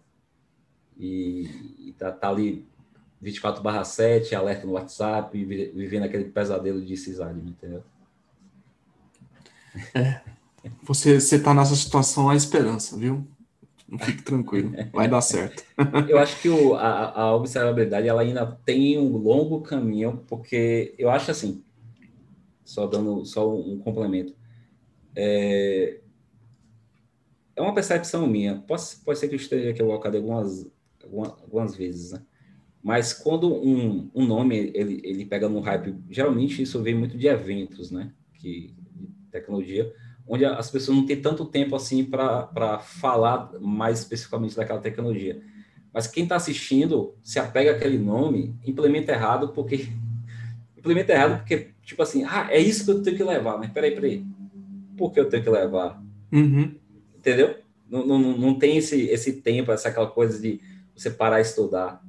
[0.96, 2.66] E, e tá, ali
[3.20, 7.82] 24 barra 7, alerta no WhatsApp, vivendo aquele pesadelo de sysadmin, entendeu?
[9.92, 10.20] É.
[10.84, 13.26] Você, você tá nessa situação à esperança, viu?
[14.00, 15.64] Fique tranquilo, vai dar certo.
[16.08, 21.10] eu acho que o, a, a observabilidade ela ainda tem um longo caminho, porque eu
[21.10, 21.62] acho assim,
[22.64, 24.34] só dando só um complemento,
[25.14, 26.00] é,
[27.56, 28.56] é uma percepção minha.
[28.66, 30.66] Pode, pode ser que eu esteja equivocado algumas,
[31.42, 32.22] algumas, vezes, né?
[32.82, 37.26] Mas quando um, um nome ele, ele pega no hype, geralmente isso vem muito de
[37.26, 38.12] eventos, né?
[38.34, 39.92] Que, de tecnologia,
[40.26, 45.40] onde as pessoas não têm tanto tempo assim para falar mais especificamente daquela tecnologia.
[45.92, 49.88] Mas quem está assistindo se apega àquele nome, implementa errado, porque.
[50.76, 53.56] implementa errado porque, tipo assim, ah, é isso que eu tenho que levar.
[53.56, 54.26] Mas peraí, peraí.
[54.96, 56.02] Por que eu tenho que levar?
[56.32, 56.74] Uhum.
[57.24, 57.56] Entendeu?
[57.88, 60.60] Não, não, não tem esse, esse tempo, essa aquela coisa de
[60.94, 62.04] você parar e estudar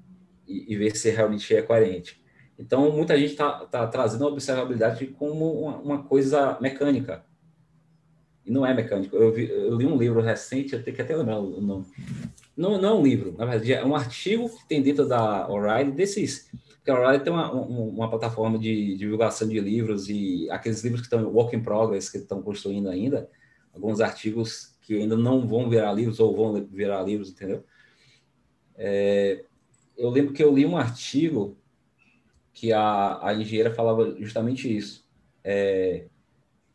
[0.45, 2.21] e, e ver se realmente é coerente.
[2.59, 7.23] Então, muita gente está tá trazendo a observabilidade como uma, uma, coisa mecânica.
[8.45, 9.15] E não é mecânico.
[9.15, 11.85] Eu, vi, eu, li um livro recente, eu tenho que até lembrar o nome.
[12.55, 15.91] Não, não é um livro, na verdade, é um artigo que tem dentro da O'Reilly
[15.91, 16.49] desses.
[16.75, 21.07] Porque a O'Reilly tem uma, uma, plataforma de divulgação de livros e aqueles livros que
[21.07, 23.29] estão work in progress, que estão construindo ainda,
[23.73, 27.63] alguns artigos que ainda não vão virar livros ou vão virar livros, entendeu?
[28.77, 29.43] É,
[29.97, 31.57] eu lembro que eu li um artigo
[32.53, 35.05] que a, a engenheira falava justamente isso.
[35.43, 36.05] É,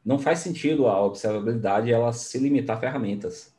[0.04, 3.54] não faz sentido a observabilidade ela se limitar a ferramentas.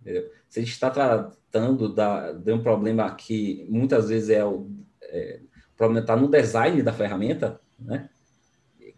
[0.00, 0.30] Entendeu?
[0.48, 4.70] Se a gente está tratando da, de um problema que muitas vezes é o,
[5.02, 5.40] é,
[5.76, 8.08] problema está no design da ferramenta, né?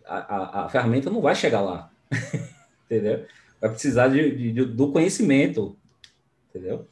[0.05, 1.91] A, a, a, ferramenta não vai chegar lá,
[2.87, 3.27] entendeu?
[3.61, 5.77] Vai precisar de, de, do conhecimento,
[6.49, 6.87] entendeu?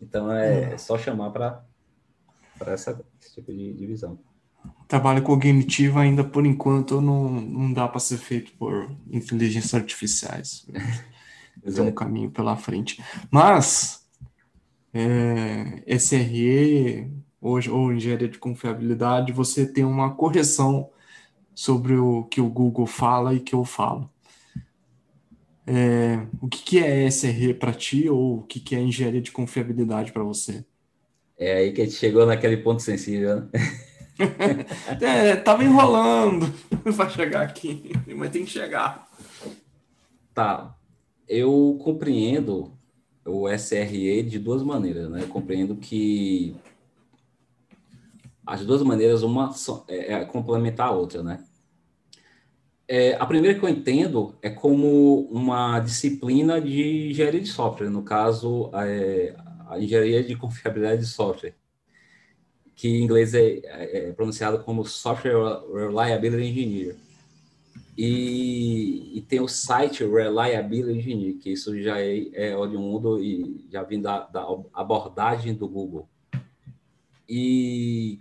[0.00, 1.64] Então é, é só chamar para
[2.74, 2.94] esse
[3.34, 4.18] tipo de divisão
[4.90, 10.66] trabalho cognitivo ainda por enquanto não, não dá para ser feito por inteligências artificiais.
[11.62, 13.02] Tem um caminho pela frente.
[13.30, 14.04] Mas
[14.92, 17.08] é, SRE
[17.40, 20.90] hoje, ou engenharia de confiabilidade, você tem uma correção
[21.54, 24.10] sobre o que o Google fala e que eu falo.
[25.72, 29.30] É, o que, que é SRE para ti ou o que, que é engenharia de
[29.30, 30.64] confiabilidade para você?
[31.38, 33.36] É aí que a gente chegou naquele ponto sensível.
[33.36, 33.48] Né?
[35.00, 36.52] é, tava enrolando
[36.96, 39.08] para chegar aqui, mas tem que chegar.
[40.34, 40.74] Tá.
[41.28, 42.72] Eu compreendo
[43.24, 45.22] o SRE de duas maneiras, né?
[45.22, 46.56] Eu compreendo que
[48.44, 49.54] as duas maneiras, uma
[49.86, 51.44] é, é complementar a outra, né?
[52.92, 58.02] É, a primeira que eu entendo é como uma disciplina de engenharia de software, no
[58.02, 59.36] caso, é,
[59.68, 61.54] a engenharia de confiabilidade de software
[62.80, 65.36] que em inglês é, é, é pronunciado como Software
[65.70, 66.96] Reliability Engineer.
[67.96, 73.82] E, e, tem o site Reliability Engineer, que isso já é, é oriundo e já
[73.82, 76.08] vem da, da abordagem do Google.
[77.28, 78.18] E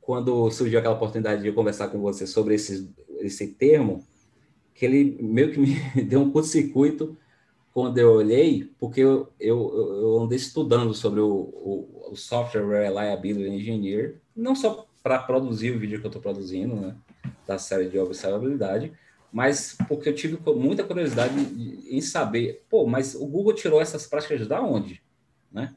[0.00, 2.90] quando surgiu aquela oportunidade de conversar com você sobre esse,
[3.24, 4.04] esse termo,
[4.74, 7.16] que ele meio que me deu um curto-circuito
[7.72, 13.48] quando eu olhei, porque eu, eu, eu andei estudando sobre o, o, o Software Reliability
[13.48, 16.94] Engineer, não só para produzir o vídeo que eu estou produzindo, né,
[17.46, 18.92] da série de observabilidade,
[19.32, 21.34] mas porque eu tive muita curiosidade
[21.88, 25.02] em saber, pô, mas o Google tirou essas práticas da onde,
[25.50, 25.74] né?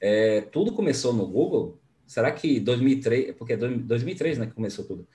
[0.00, 1.78] É, tudo começou no Google?
[2.06, 5.06] Será que 2003, porque 2003, né, que começou tudo.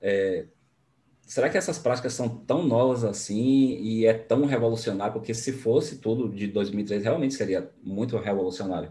[0.00, 0.46] É,
[1.28, 5.12] será que essas práticas são tão novas assim e é tão revolucionário?
[5.12, 8.90] Porque se fosse tudo de 2003, realmente seria muito revolucionário.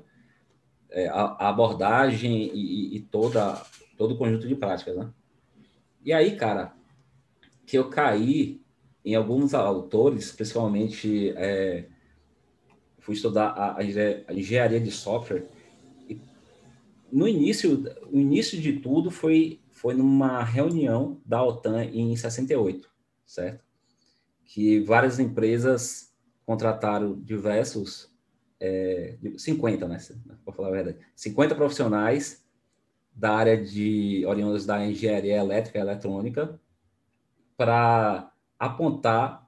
[0.91, 3.59] É, a, a, abordagem e, e, toda,
[3.97, 5.09] todo o conjunto de práticas, né?
[6.05, 6.73] E aí, cara,
[7.65, 8.61] que eu caí
[9.03, 11.87] em alguns autores, principalmente é,
[12.99, 13.83] fui estudar a, a,
[14.33, 15.47] engenharia de software,
[17.11, 22.89] no início, o início de tudo foi foi numa reunião da OTAN em 68,
[23.25, 23.63] certo?
[24.43, 26.11] Que várias empresas
[26.45, 28.11] contrataram diversos,
[28.59, 29.99] é, 50, né?
[30.43, 32.43] Para falar a verdade, 50 profissionais
[33.13, 36.59] da área de oriundas da engenharia elétrica e eletrônica
[37.55, 39.47] para apontar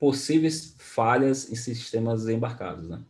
[0.00, 3.04] possíveis falhas em sistemas embarcados, né?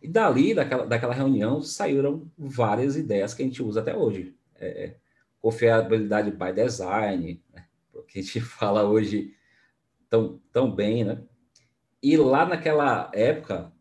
[0.00, 4.34] E dali, daquela, daquela reunião, saíram várias ideias que a gente usa até hoje.
[4.54, 5.07] É, é
[5.40, 7.64] confiabilidade by design, né?
[8.08, 9.34] que a gente fala hoje
[10.08, 11.22] tão, tão bem, né?
[12.02, 13.72] E lá naquela época,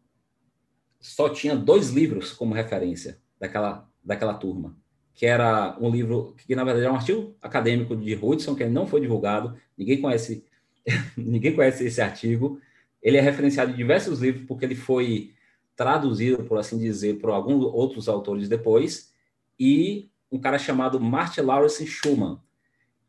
[0.99, 4.75] só tinha dois livros como referência daquela, daquela turma,
[5.13, 8.87] que era um livro que, na verdade, é um artigo acadêmico de Hudson, que não
[8.87, 10.45] foi divulgado, ninguém conhece,
[11.15, 12.59] ninguém conhece esse artigo.
[13.01, 15.33] Ele é referenciado em diversos livros porque ele foi
[15.75, 19.13] traduzido, por assim dizer, por alguns outros autores depois,
[19.59, 22.39] e um cara chamado Martin Lawrence Schumann.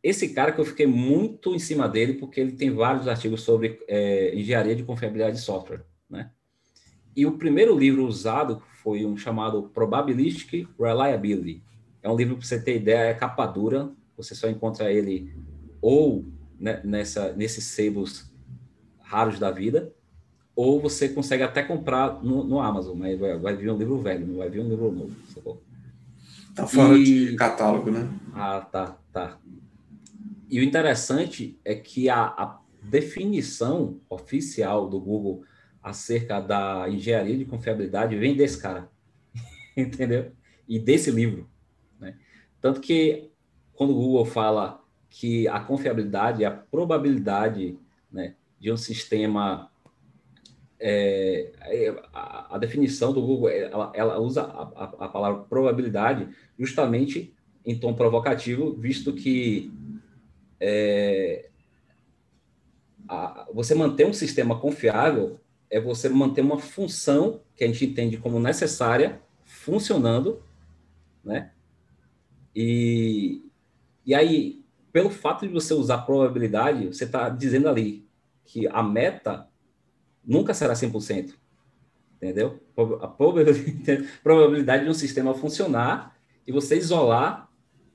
[0.03, 3.81] Esse cara que eu fiquei muito em cima dele, porque ele tem vários artigos sobre
[3.89, 6.31] é, engenharia de confiabilidade de software, né?
[7.17, 11.63] E o primeiro livro usado foi um chamado Probabilistic Reliability.
[12.01, 15.35] É um livro, para você ter ideia, é capa dura, você só encontra ele
[15.83, 16.25] ou
[16.59, 18.33] né, nessa, nesses sebos
[19.01, 19.93] raros da vida,
[20.55, 24.27] ou você consegue até comprar no, no Amazon, mas vai, vai, vir um livro velho,
[24.27, 25.13] não vai vir um livro novo.
[26.59, 27.05] Tá fora e...
[27.05, 28.11] de catálogo, né?
[28.35, 29.39] Ah, tá, tá.
[30.51, 35.45] E o interessante é que a, a definição oficial do Google
[35.81, 38.91] acerca da engenharia de confiabilidade vem desse cara,
[39.77, 40.33] entendeu?
[40.69, 41.49] E desse livro,
[42.01, 42.17] né?
[42.61, 43.31] Tanto que
[43.73, 47.79] quando o Google fala que a confiabilidade é a probabilidade
[48.11, 49.71] né, de um sistema
[50.81, 57.35] é, é, a, a, definição do Google, ela, ela usa a, a, palavra probabilidade justamente
[57.65, 59.73] em tom provocativo, visto que
[60.61, 61.49] é,
[63.09, 68.17] a, você manter um sistema confiável é você manter uma função que a gente entende
[68.17, 70.43] como necessária funcionando,
[71.25, 71.51] né?
[72.55, 73.43] E,
[74.07, 78.07] e aí, pelo fato de você usar probabilidade, você está dizendo ali
[78.45, 79.48] que a meta
[80.25, 81.35] nunca será 100%.
[82.17, 82.61] Entendeu?
[83.01, 83.07] A
[84.23, 86.17] probabilidade de um sistema funcionar
[86.47, 87.49] e você isolar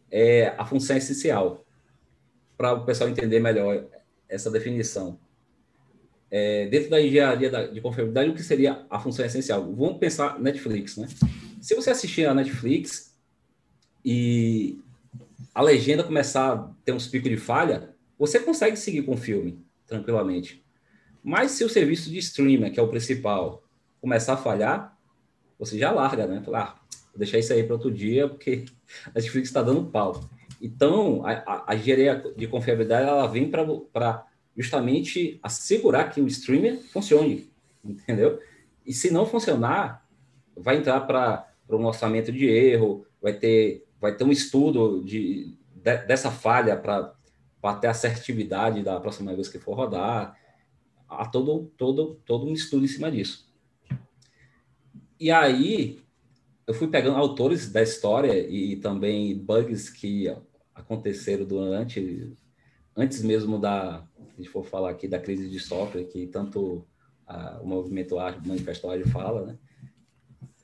[0.09, 1.65] é, a função essencial.
[2.55, 3.85] Para o pessoal entender melhor
[4.29, 5.19] essa definição.
[6.31, 9.63] É, dentro da engenharia de confiabilidade, o que seria a função essencial?
[9.73, 11.07] Vamos pensar Netflix, né?
[11.61, 13.15] Se você assistir a Netflix
[14.03, 14.79] e
[15.53, 19.63] a legenda começar a ter uns picos de falha, você consegue seguir com o filme
[19.85, 20.62] tranquilamente.
[21.23, 23.63] Mas se o serviço de streaming, que é o principal,
[24.01, 24.97] começar a falhar,
[25.57, 26.41] você já larga, né?
[26.43, 28.65] Falar, ah, vou deixar isso aí para outro dia, porque
[29.05, 30.21] a Netflix está dando pau.
[30.61, 34.25] Então, a, a, a de confiabilidade, ela vem para
[34.57, 37.49] justamente assegurar que o streamer funcione,
[37.83, 38.39] entendeu?
[38.85, 40.05] E se não funcionar,
[40.55, 45.97] vai entrar para um orçamento de erro, vai ter, vai ter um estudo de, de
[46.05, 47.13] dessa falha para
[47.79, 50.37] ter assertividade da próxima vez que for rodar
[51.17, 53.51] há todo, todo, todo um estudo em cima disso.
[55.19, 55.99] E aí,
[56.65, 60.33] eu fui pegando autores da história e também bugs que
[60.73, 62.33] aconteceram durante,
[62.95, 66.85] antes mesmo da, a gente for falar aqui da crise de software, que tanto
[67.27, 69.57] a, o movimento o manifesto ágil fala, né?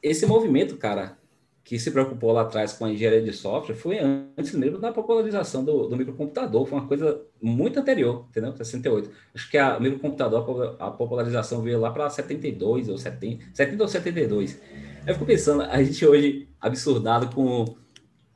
[0.02, 1.19] Esse movimento, cara,
[1.64, 5.64] que se preocupou lá atrás com a engenharia de software foi antes mesmo da popularização
[5.64, 8.56] do, do microcomputador, foi uma coisa muito anterior, entendeu?
[8.56, 9.12] 68.
[9.36, 14.60] Acho que a, microcomputador, a popularização veio lá para 72 ou 70, 70 ou 72.
[15.06, 17.66] Eu fico pensando, a gente hoje absurdado com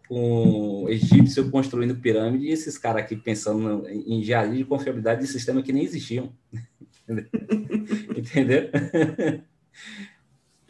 [0.07, 5.63] com egípcio construindo pirâmide e esses caras aqui pensando em engenharia de confiabilidade de sistema
[5.63, 6.31] que nem existiam.
[8.15, 8.69] Entendeu?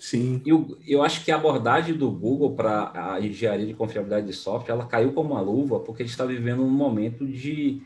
[0.04, 0.42] Sim.
[0.46, 4.34] E eu, eu acho que a abordagem do Google para a engenharia de confiabilidade de
[4.34, 7.82] software, ela caiu como uma luva, porque a gente está vivendo um momento de,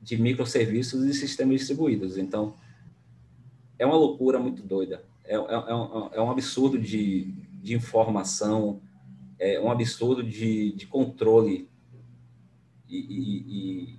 [0.00, 2.18] de microserviços e sistemas distribuídos.
[2.18, 2.56] Então,
[3.78, 5.04] é uma loucura muito doida.
[5.24, 7.32] É, é, é, um, é um absurdo de,
[7.62, 8.80] de informação,
[9.38, 11.68] é um absurdo de, de controle.
[12.88, 13.96] E, e,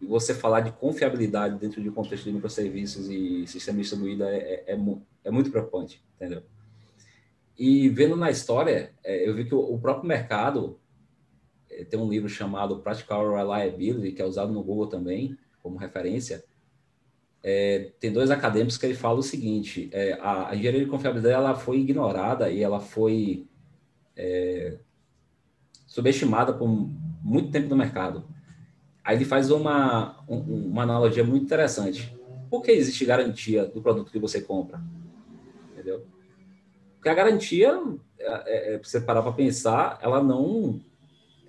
[0.00, 4.38] e, você falar de confiabilidade dentro de um contexto de microserviços e sistema distribuído é,
[4.38, 4.78] é, é,
[5.24, 6.42] é muito preocupante, entendeu?
[7.58, 10.78] E vendo na história, é, eu vi que o, próprio mercado
[11.70, 16.44] é, tem um livro chamado Practical Reliability, que é usado no Google também, como referência.
[17.42, 21.34] É, tem dois acadêmicos que ele fala o seguinte: é, a, a, engenharia de confiabilidade
[21.34, 23.46] ela foi ignorada e ela foi
[24.16, 24.78] é,
[25.86, 28.24] subestimada por muito tempo no mercado.
[29.02, 32.14] Aí ele faz uma, um, uma analogia muito interessante.
[32.50, 34.80] Por que existe garantia do produto que você compra?
[37.06, 37.80] Porque a garantia,
[38.18, 40.80] é, é, é você parar para pensar, ela não,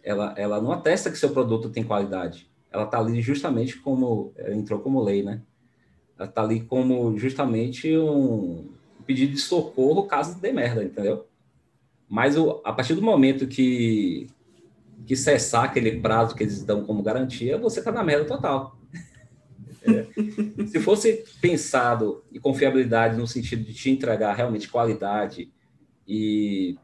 [0.04, 2.48] ela, ela não atesta que seu produto tem qualidade.
[2.72, 5.42] Ela está ali justamente como, entrou como lei, né?
[6.16, 8.70] Ela está ali como justamente um
[9.08, 11.26] pedido de socorro caso dê merda, entendeu?
[12.08, 14.28] Mas o, a partir do momento que,
[15.08, 18.78] que cessar aquele prazo que eles dão como garantia, você está na merda total.
[19.88, 20.66] É.
[20.68, 25.52] Se fosse pensado em confiabilidade no sentido de te entregar realmente qualidade
[26.08, 26.78] e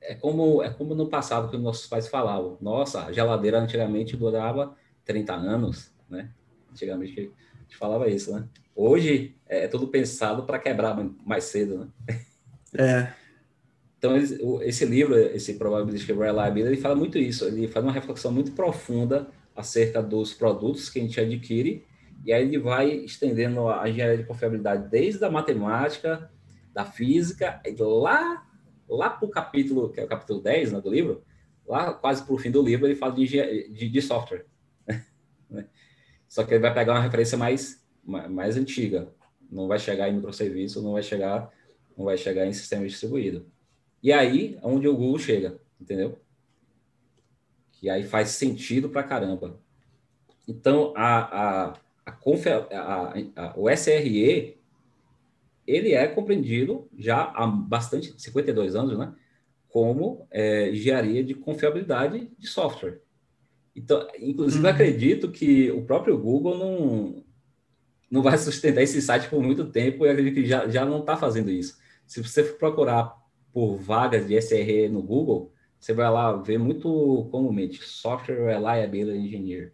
[0.00, 4.74] é como é como no passado que nossos pais falavam, nossa, a geladeira antigamente durava
[5.04, 6.30] 30 anos, né?
[6.70, 8.48] Antigamente a gente falava isso, né?
[8.74, 12.20] Hoje é tudo pensado para quebrar mais cedo, né?
[12.74, 13.12] É.
[13.98, 14.16] Então,
[14.62, 17.44] esse livro, esse Probabilistic Reliability, ele fala muito isso.
[17.44, 21.84] Ele faz uma reflexão muito profunda acerca dos produtos que a gente adquire
[22.24, 26.30] e aí ele vai estendendo a engenharia de confiabilidade desde a matemática,
[26.72, 28.46] da física, e lá,
[28.88, 31.24] lá para o capítulo, que é o capítulo 10 né, do livro,
[31.66, 34.44] lá quase para o fim do livro, ele fala de, de, de software.
[36.28, 39.08] Só que ele vai pegar uma referência mais, mais antiga.
[39.50, 41.50] Não vai chegar em microserviço, não vai chegar,
[41.96, 43.46] não vai chegar em sistema distribuído.
[44.02, 46.18] E aí, onde o Google chega, entendeu?
[47.72, 49.60] Que aí faz sentido para caramba.
[50.46, 51.76] Então, a, a,
[52.50, 54.58] a, a, o SRE,
[55.66, 59.12] ele é compreendido já há bastante, 52 anos, né?
[59.68, 63.00] Como é, engenharia de confiabilidade de software.
[63.74, 64.70] Então, inclusive, uhum.
[64.70, 67.24] acredito que o próprio Google não,
[68.10, 71.16] não vai sustentar esse site por muito tempo e acredito que já, já não está
[71.16, 71.78] fazendo isso.
[72.06, 73.16] Se você for procurar
[73.52, 79.72] por vagas de SRE no Google, você vai lá ver muito comumente Software Reliability Engineer.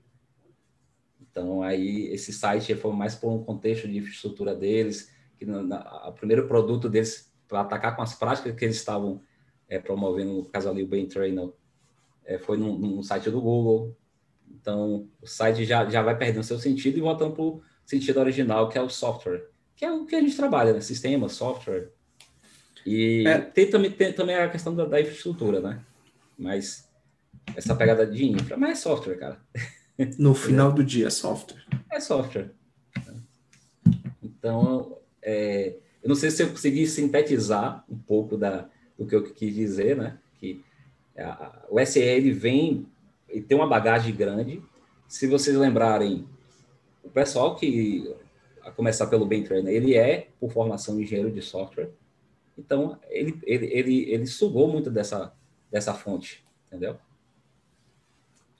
[1.36, 6.48] Então, aí, esse site foi mais por um contexto de infraestrutura deles, que o primeiro
[6.48, 9.20] produto deles, para atacar com as práticas que eles estavam
[9.68, 11.50] é, promovendo, no caso ali, o Ben Trainer,
[12.24, 13.94] é, foi num, num, site do Google.
[14.50, 18.70] Então, o site já, já vai perdendo seu sentido e voltando para o sentido original,
[18.70, 20.80] que é o software, que é o que a gente trabalha, né?
[20.80, 21.90] Sistema, software.
[22.86, 23.40] E é.
[23.42, 25.84] tem, também, tem também a questão da, da infraestrutura, né?
[26.38, 26.90] Mas
[27.54, 29.38] essa pegada de infra, mas é software, cara.
[30.18, 31.64] No final do dia, software.
[31.90, 32.50] É software.
[34.22, 38.68] Então, é, eu não sei se eu consegui sintetizar um pouco da,
[38.98, 40.18] do que eu quis dizer, né?
[40.38, 40.62] Que
[41.16, 42.86] a, o SEL vem
[43.28, 44.62] e tem uma bagagem grande.
[45.08, 46.26] Se vocês lembrarem,
[47.02, 48.14] o pessoal que,
[48.62, 51.90] a começar pelo Ben Trainer, ele é, por formação, engenheiro de software.
[52.58, 55.32] Então, ele, ele, ele, ele sugou muito dessa,
[55.70, 56.96] dessa fonte, entendeu?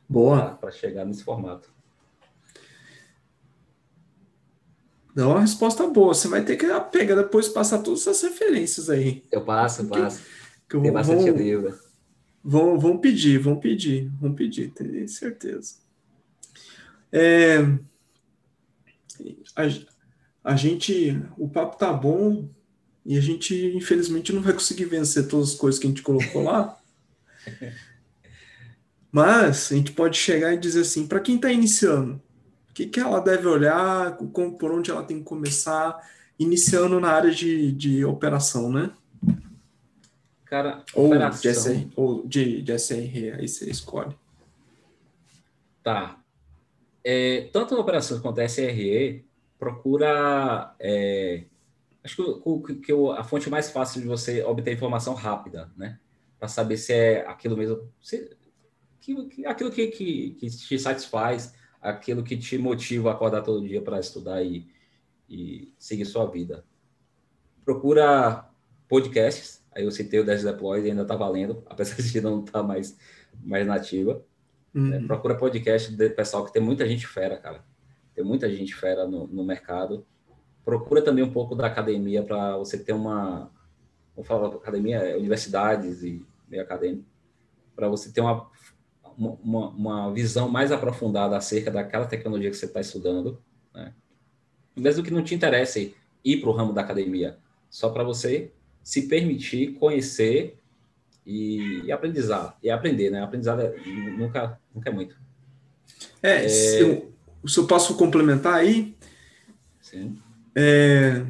[0.08, 0.50] Boa.
[0.50, 1.70] Para chegar nesse formato.
[5.14, 6.12] Dá uma resposta boa.
[6.12, 9.24] Você vai ter que pegar depois passar todas essas referências aí.
[9.32, 10.22] Eu passo, eu passo.
[10.68, 11.78] Que, que Tem bastante vão, livro.
[12.44, 15.76] Vão, vão pedir, vão pedir, vão pedir, tenho certeza.
[17.10, 17.58] É,
[19.56, 22.48] a, a gente, o papo tá bom
[23.04, 26.42] e a gente, infelizmente, não vai conseguir vencer todas as coisas que a gente colocou
[26.42, 26.78] lá.
[29.10, 32.20] Mas a gente pode chegar e dizer assim, para quem está iniciando,
[32.70, 35.98] o que, que ela deve olhar, como, por onde ela tem que começar,
[36.38, 38.90] iniciando na área de, de operação, né?
[40.44, 41.40] Cara, ou operação...
[41.40, 44.14] de, SR, ou de, de SRE, aí você escolhe.
[45.82, 46.20] Tá.
[47.02, 49.24] É, tanto na operação quanto a SRE,
[49.58, 50.74] procura.
[50.78, 51.44] É,
[52.04, 55.98] acho que, que, que a fonte mais fácil de você obter informação rápida, né?
[56.38, 57.88] Para saber se é aquilo mesmo.
[58.00, 58.36] Se,
[59.06, 63.66] que, que, aquilo que, que, que te satisfaz, aquilo que te motiva a acordar todo
[63.66, 64.66] dia para estudar e,
[65.28, 66.64] e seguir sua vida.
[67.64, 68.48] Procura
[68.88, 72.60] podcasts, aí eu citei o 10 Deploy e ainda está valendo, apesar de não estar
[72.60, 72.98] tá mais,
[73.44, 74.24] mais nativa.
[74.74, 74.92] Uhum.
[74.92, 77.64] É, procura podcast do pessoal que tem muita gente fera, cara.
[78.12, 80.04] Tem muita gente fera no, no mercado.
[80.64, 83.52] Procura também um pouco da academia para você ter uma.
[84.16, 87.04] Vamos falar academia, é universidades e meio acadêmico,
[87.74, 88.50] para você ter uma
[89.16, 93.42] uma, uma visão mais aprofundada acerca daquela tecnologia que você está estudando,
[93.74, 93.92] né?
[94.76, 95.94] mesmo que não te interesse
[96.24, 97.38] ir para o ramo da academia,
[97.70, 98.52] só para você
[98.82, 100.58] se permitir conhecer
[101.24, 103.20] e, e aprendizar, e aprender, né?
[103.22, 103.74] Aprendizado é,
[104.16, 105.16] nunca, nunca é muito.
[106.22, 106.48] É, é...
[106.48, 107.12] Se, eu,
[107.46, 108.96] se eu posso complementar aí,
[109.80, 110.18] Sim.
[110.54, 111.24] É,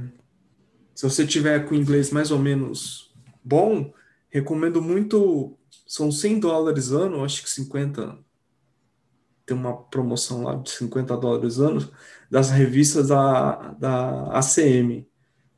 [0.95, 3.15] se você tiver com inglês mais ou menos
[3.45, 3.93] bom,
[4.31, 8.19] recomendo muito são 100 dólares ano, acho que 50.
[9.45, 11.89] Tem uma promoção lá de 50 dólares ano
[12.29, 15.07] das revistas da, da ACM,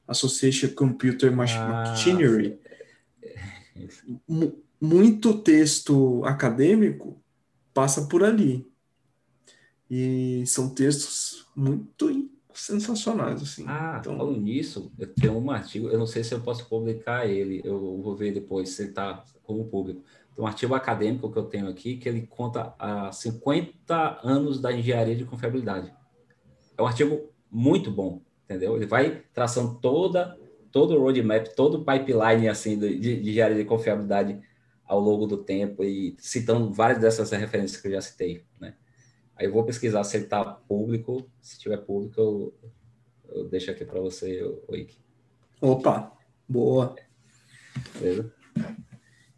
[0.06, 2.60] Association Computer Machinery.
[4.28, 7.20] Ah, muito texto acadêmico
[7.72, 8.70] passa por ali.
[9.90, 13.64] E são textos muito sensacionais, assim.
[13.66, 14.16] Ah, então...
[14.16, 18.00] falando nisso, eu tenho um artigo, eu não sei se eu posso publicar ele, eu
[18.02, 20.02] vou ver depois se ele está como público.
[20.38, 24.72] Tem um artigo acadêmico que eu tenho aqui que ele conta a 50 anos da
[24.72, 25.92] engenharia de confiabilidade.
[26.76, 28.76] É um artigo muito bom, entendeu?
[28.76, 30.38] Ele vai traçando toda
[30.70, 34.40] todo o roadmap, todo o pipeline assim de, de engenharia de confiabilidade
[34.84, 38.76] ao longo do tempo e citando várias dessas referências que eu já citei, né?
[39.34, 42.54] Aí eu vou pesquisar se ele está público, se tiver público eu,
[43.28, 44.96] eu deixo aqui para você, Oik.
[45.60, 46.16] Opa,
[46.48, 46.94] boa.
[47.98, 48.32] Beleza?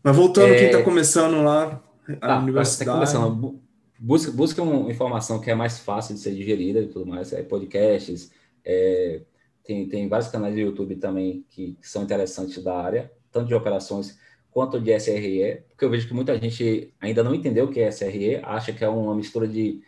[0.03, 0.59] Mas voltando, é...
[0.59, 2.91] quem está começando lá, a tá, universidade...
[2.91, 3.61] Tá começando,
[3.99, 7.43] busca, busca uma informação que é mais fácil de ser digerida e tudo mais, é
[7.43, 8.31] podcasts,
[8.65, 9.21] é,
[9.65, 13.55] tem, tem vários canais de YouTube também que, que são interessantes da área, tanto de
[13.55, 14.19] operações
[14.51, 17.91] quanto de SRE, porque eu vejo que muita gente ainda não entendeu o que é
[17.91, 19.81] SRE, acha que é uma mistura de.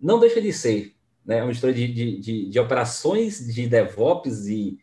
[0.00, 1.38] Não deixa de ser, né?
[1.38, 4.78] É uma mistura de, de, de, de operações de DevOps e,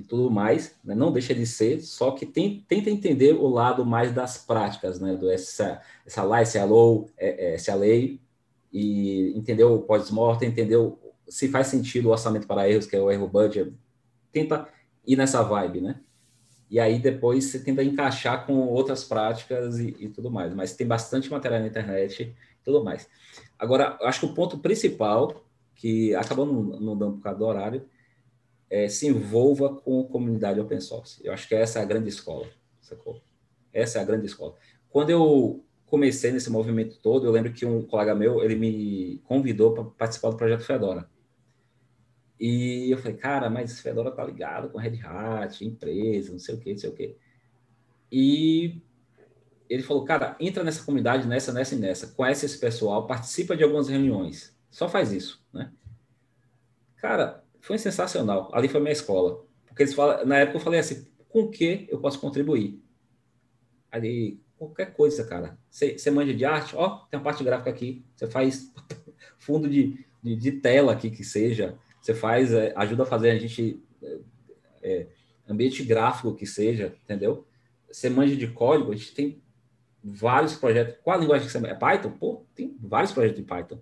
[0.00, 0.94] e tudo mais, né?
[0.94, 5.14] não deixa de ser, só que tem, tenta entender o lado mais das práticas, né?
[5.14, 8.20] Do essa, essa lá, esse alô, é, é, essa lei,
[8.72, 10.78] e entender o pós-mortem, entender
[11.28, 13.72] se faz sentido o orçamento para erros, que é o erro budget,
[14.32, 14.68] tenta
[15.06, 16.00] ir nessa vibe, né?
[16.70, 20.54] e aí depois você tenta encaixar com outras práticas e, e tudo mais.
[20.54, 23.08] Mas tem bastante material na internet e tudo mais.
[23.58, 25.44] Agora, acho que o ponto principal,
[25.74, 27.84] que acabou não, dando por causa do horário,
[28.70, 31.20] é se envolva com a comunidade open source.
[31.24, 32.46] Eu acho que essa é a grande escola,
[32.80, 33.20] sacou?
[33.72, 34.54] Essa é a grande escola.
[34.88, 39.74] Quando eu comecei nesse movimento todo, eu lembro que um colega meu, ele me convidou
[39.74, 41.10] para participar do projeto Fedora.
[42.38, 46.58] E eu falei, cara, mas Fedora tá ligado com Red Hat, empresa, não sei o
[46.58, 47.16] que, não sei o que.
[48.10, 48.80] E
[49.68, 53.62] ele falou, cara, entra nessa comunidade, nessa, nessa e nessa, conhece esse pessoal, participa de
[53.62, 55.72] algumas reuniões, só faz isso, né?
[56.96, 58.50] Cara, foi sensacional.
[58.52, 59.44] Ali foi minha escola.
[59.66, 62.82] Porque eles falam, na época eu falei assim, com o que eu posso contribuir?
[63.90, 65.58] Ali, qualquer coisa, cara.
[65.70, 66.74] Você, manja de arte?
[66.76, 68.04] Ó, tem a parte gráfica aqui.
[68.14, 68.72] Você faz
[69.38, 73.38] fundo de, de, de tela aqui que seja você faz, é, ajuda a fazer a
[73.38, 74.18] gente é,
[74.82, 75.06] é,
[75.48, 77.46] ambiente gráfico que seja, entendeu?
[77.90, 79.42] Você manja de código, a gente tem
[80.02, 80.96] vários projetos.
[81.02, 82.10] Qual a linguagem que você é Python?
[82.12, 83.78] Pô, tem vários projetos de Python.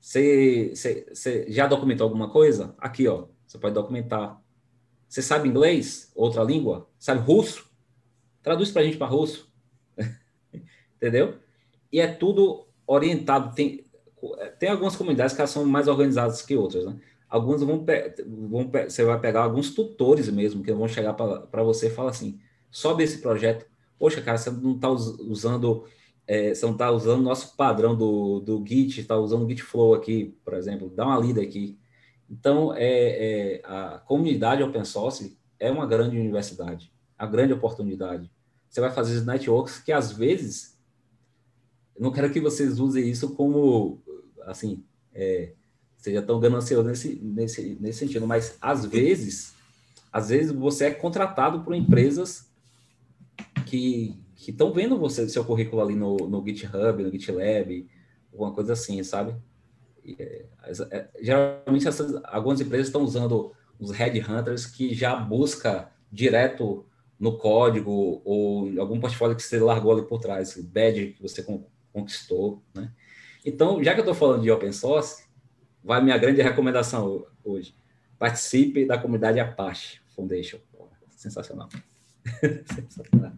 [0.00, 2.74] Você, você, você já documentou alguma coisa?
[2.78, 4.40] Aqui, ó, você pode documentar.
[5.08, 6.10] Você sabe inglês?
[6.14, 6.88] Outra língua?
[6.98, 7.70] Sabe russo?
[8.42, 9.52] Traduz para a gente para russo.
[10.96, 11.38] Entendeu?
[11.92, 13.54] E é tudo orientado.
[13.54, 13.84] Tem,
[14.58, 16.98] tem algumas comunidades que são mais organizadas que outras, né?
[17.30, 17.86] alguns vão,
[18.26, 22.40] vão você vai pegar alguns tutores mesmo que vão chegar para você e falar assim,
[22.70, 23.64] sobe esse projeto,
[23.98, 25.84] poxa, cara, você não está usando,
[26.26, 29.62] é, você não está usando o nosso padrão do, do Git, está usando o Git
[29.62, 31.78] Flow aqui, por exemplo, dá uma lida aqui.
[32.30, 38.30] Então, é, é, a comunidade open source é uma grande universidade, a grande oportunidade.
[38.68, 40.78] Você vai fazer networks que, às vezes,
[41.98, 44.00] não quero que vocês usem isso como,
[44.46, 45.54] assim, é,
[45.96, 49.52] seja tão ganancioso nesse, nesse, nesse sentido, mas às vezes,
[50.12, 52.48] às vezes você é contratado por empresas
[53.66, 57.86] que que estão vendo você seu currículo ali no, no GitHub, no GitLab,
[58.32, 59.36] alguma coisa assim, sabe?
[60.02, 60.46] E, é,
[60.90, 66.86] é, geralmente essas, algumas empresas estão usando os headhunters que já busca direto
[67.18, 71.44] no código ou algum portfólio que você largou ali por trás, badge que você
[71.92, 72.90] conquistou, né?
[73.44, 75.24] Então, já que eu estou falando de open source,
[75.84, 77.74] vai minha grande recomendação hoje.
[78.18, 80.58] Participe da comunidade Apache Foundation.
[81.10, 81.68] sensacional.
[82.64, 83.32] sensacional.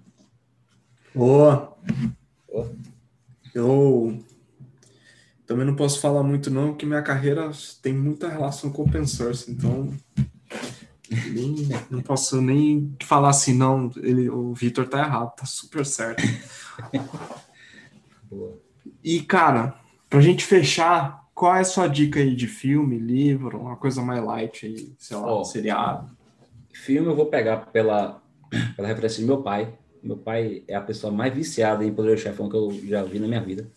[1.15, 1.77] Boa.
[2.51, 2.73] Boa.
[3.55, 4.19] Eu
[5.47, 7.51] também não posso falar muito não, porque minha carreira
[7.83, 9.93] tem muita relação com open source, então
[11.31, 16.23] nem, não posso nem falar assim, não, ele, o Vitor tá errado, tá super certo.
[18.31, 18.59] Boa.
[19.05, 19.75] E, cara,
[20.09, 24.25] pra gente fechar, qual é a sua dica aí de filme, livro, uma coisa mais
[24.25, 26.11] light aí, sei lá, oh, seriado?
[26.73, 28.23] Filme eu vou pegar pela,
[28.75, 29.75] pela referência do meu pai.
[30.03, 33.29] Meu pai é a pessoa mais viciada em Poder Chefão que eu já vi na
[33.29, 33.71] minha vida.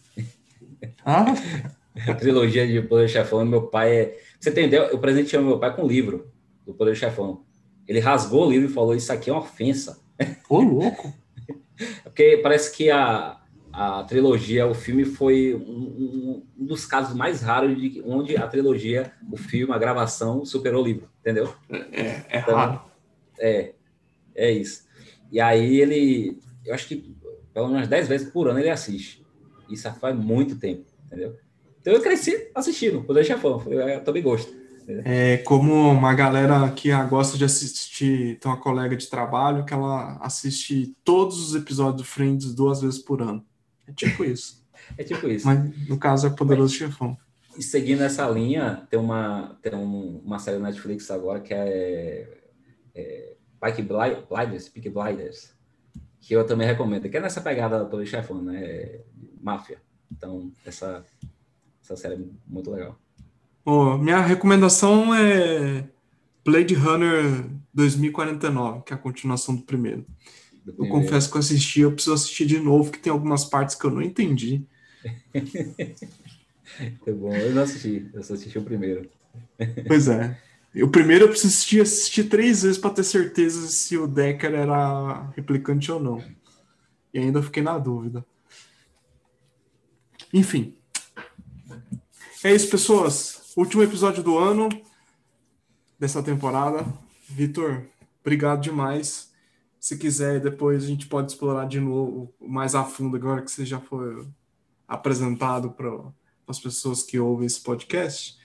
[1.06, 1.26] Ah?
[2.07, 4.19] a trilogia de Poder Chefão, meu pai é...
[4.39, 4.84] Você entendeu?
[4.84, 6.31] Eu presenteei meu pai com um livro
[6.65, 7.43] do Poder Chefão.
[7.88, 9.99] Ele rasgou o livro e falou, isso aqui é uma ofensa.
[10.49, 11.14] Ô, louco!
[12.03, 13.39] Porque parece que a,
[13.72, 19.11] a trilogia, o filme foi um, um, dos casos mais raros de onde a trilogia,
[19.31, 21.53] o filme, a gravação superou o livro, entendeu?
[21.69, 22.81] É, é, então, raro.
[23.38, 23.73] É,
[24.34, 24.85] é isso.
[25.31, 27.15] E aí ele, eu acho que
[27.53, 29.26] pelo menos 10 vezes por ano ele assiste.
[29.69, 31.35] Isso faz muito tempo, entendeu?
[31.80, 34.53] Então eu cresci assistindo, o Poder Chefão, eu também gosto.
[34.88, 40.18] É como uma galera que gosta de assistir, tem uma colega de trabalho que ela
[40.22, 43.43] assiste todos os episódios do Friends duas vezes por ano.
[43.88, 44.64] É tipo isso.
[44.97, 45.47] é tipo isso.
[45.47, 47.18] Mas no caso é Poderoso Mas, Chefão.
[47.57, 52.27] E seguindo essa linha, tem uma, tem um, uma série na Netflix agora que é,
[52.93, 53.35] é
[53.66, 55.54] Pike Blinders, Peak Blinders,
[56.22, 59.00] que eu também recomendo, que é nessa pegada do Chefão, né?
[59.42, 59.82] Máfia.
[60.12, 61.04] Então, essa,
[61.84, 63.00] essa série é muito legal.
[63.64, 65.88] Oh, minha recomendação é
[66.44, 70.06] Blade Runner 2049, que é a continuação do primeiro.
[70.64, 71.02] Do eu primeiro.
[71.02, 73.92] confesso que eu assisti, eu preciso assistir de novo, que tem algumas partes que eu
[73.92, 74.64] não entendi.
[75.34, 75.42] é
[77.12, 79.10] bom, eu não assisti, eu só assisti o primeiro.
[79.88, 80.38] Pois é.
[80.84, 85.30] O primeiro eu preciso assistir, assistir três vezes para ter certeza se o Decker era
[85.35, 86.23] replicante ou não.
[87.14, 88.26] E ainda fiquei na dúvida.
[90.34, 90.77] Enfim.
[92.43, 94.68] É isso, pessoas último episódio do ano,
[95.97, 96.85] dessa temporada.
[97.30, 97.85] Vitor,
[98.19, 99.31] obrigado demais.
[99.80, 103.65] Se quiser, depois a gente pode explorar de novo mais a fundo, agora que você
[103.65, 104.27] já foi
[104.88, 105.89] apresentado para
[106.47, 108.38] as pessoas que ouvem esse podcast.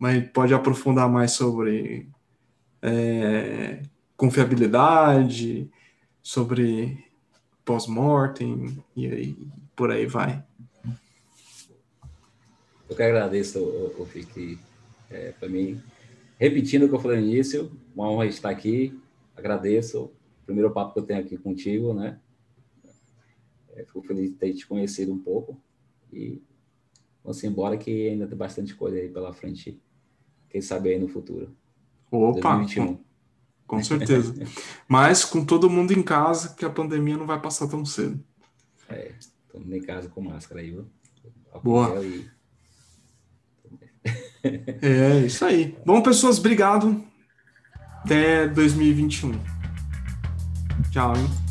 [0.00, 2.08] Mas pode aprofundar mais sobre
[2.82, 3.82] é,
[4.16, 5.70] confiabilidade,
[6.22, 7.04] sobre
[7.64, 9.36] pós-mortem e aí
[9.76, 10.44] por aí vai.
[12.88, 14.58] Eu que agradeço, o, Fique,
[15.08, 15.80] é, para mim.
[16.38, 18.98] Repetindo o que eu falei no início, uma honra estar aqui.
[19.36, 20.12] Agradeço o
[20.44, 22.18] primeiro papo que eu tenho aqui contigo, né?
[23.76, 25.56] É, fico feliz de ter te conhecido um pouco.
[26.12, 26.42] E
[27.22, 29.80] vamos embora que ainda tem bastante coisa aí pela frente.
[30.50, 31.54] Quem sabe aí no futuro.
[32.10, 32.56] Opa!
[32.56, 32.86] 2021.
[32.86, 33.04] Com,
[33.66, 34.34] com certeza.
[34.86, 38.22] Mas com todo mundo em casa, que a pandemia não vai passar tão cedo.
[38.88, 39.12] É,
[39.50, 40.86] todo mundo em casa com máscara aí, viu?
[41.62, 42.04] Boa.
[42.04, 42.28] E
[44.82, 45.76] é, isso aí.
[45.84, 47.04] Bom, pessoas, obrigado.
[48.04, 49.32] Até 2021.
[50.90, 51.49] Tchau, hein?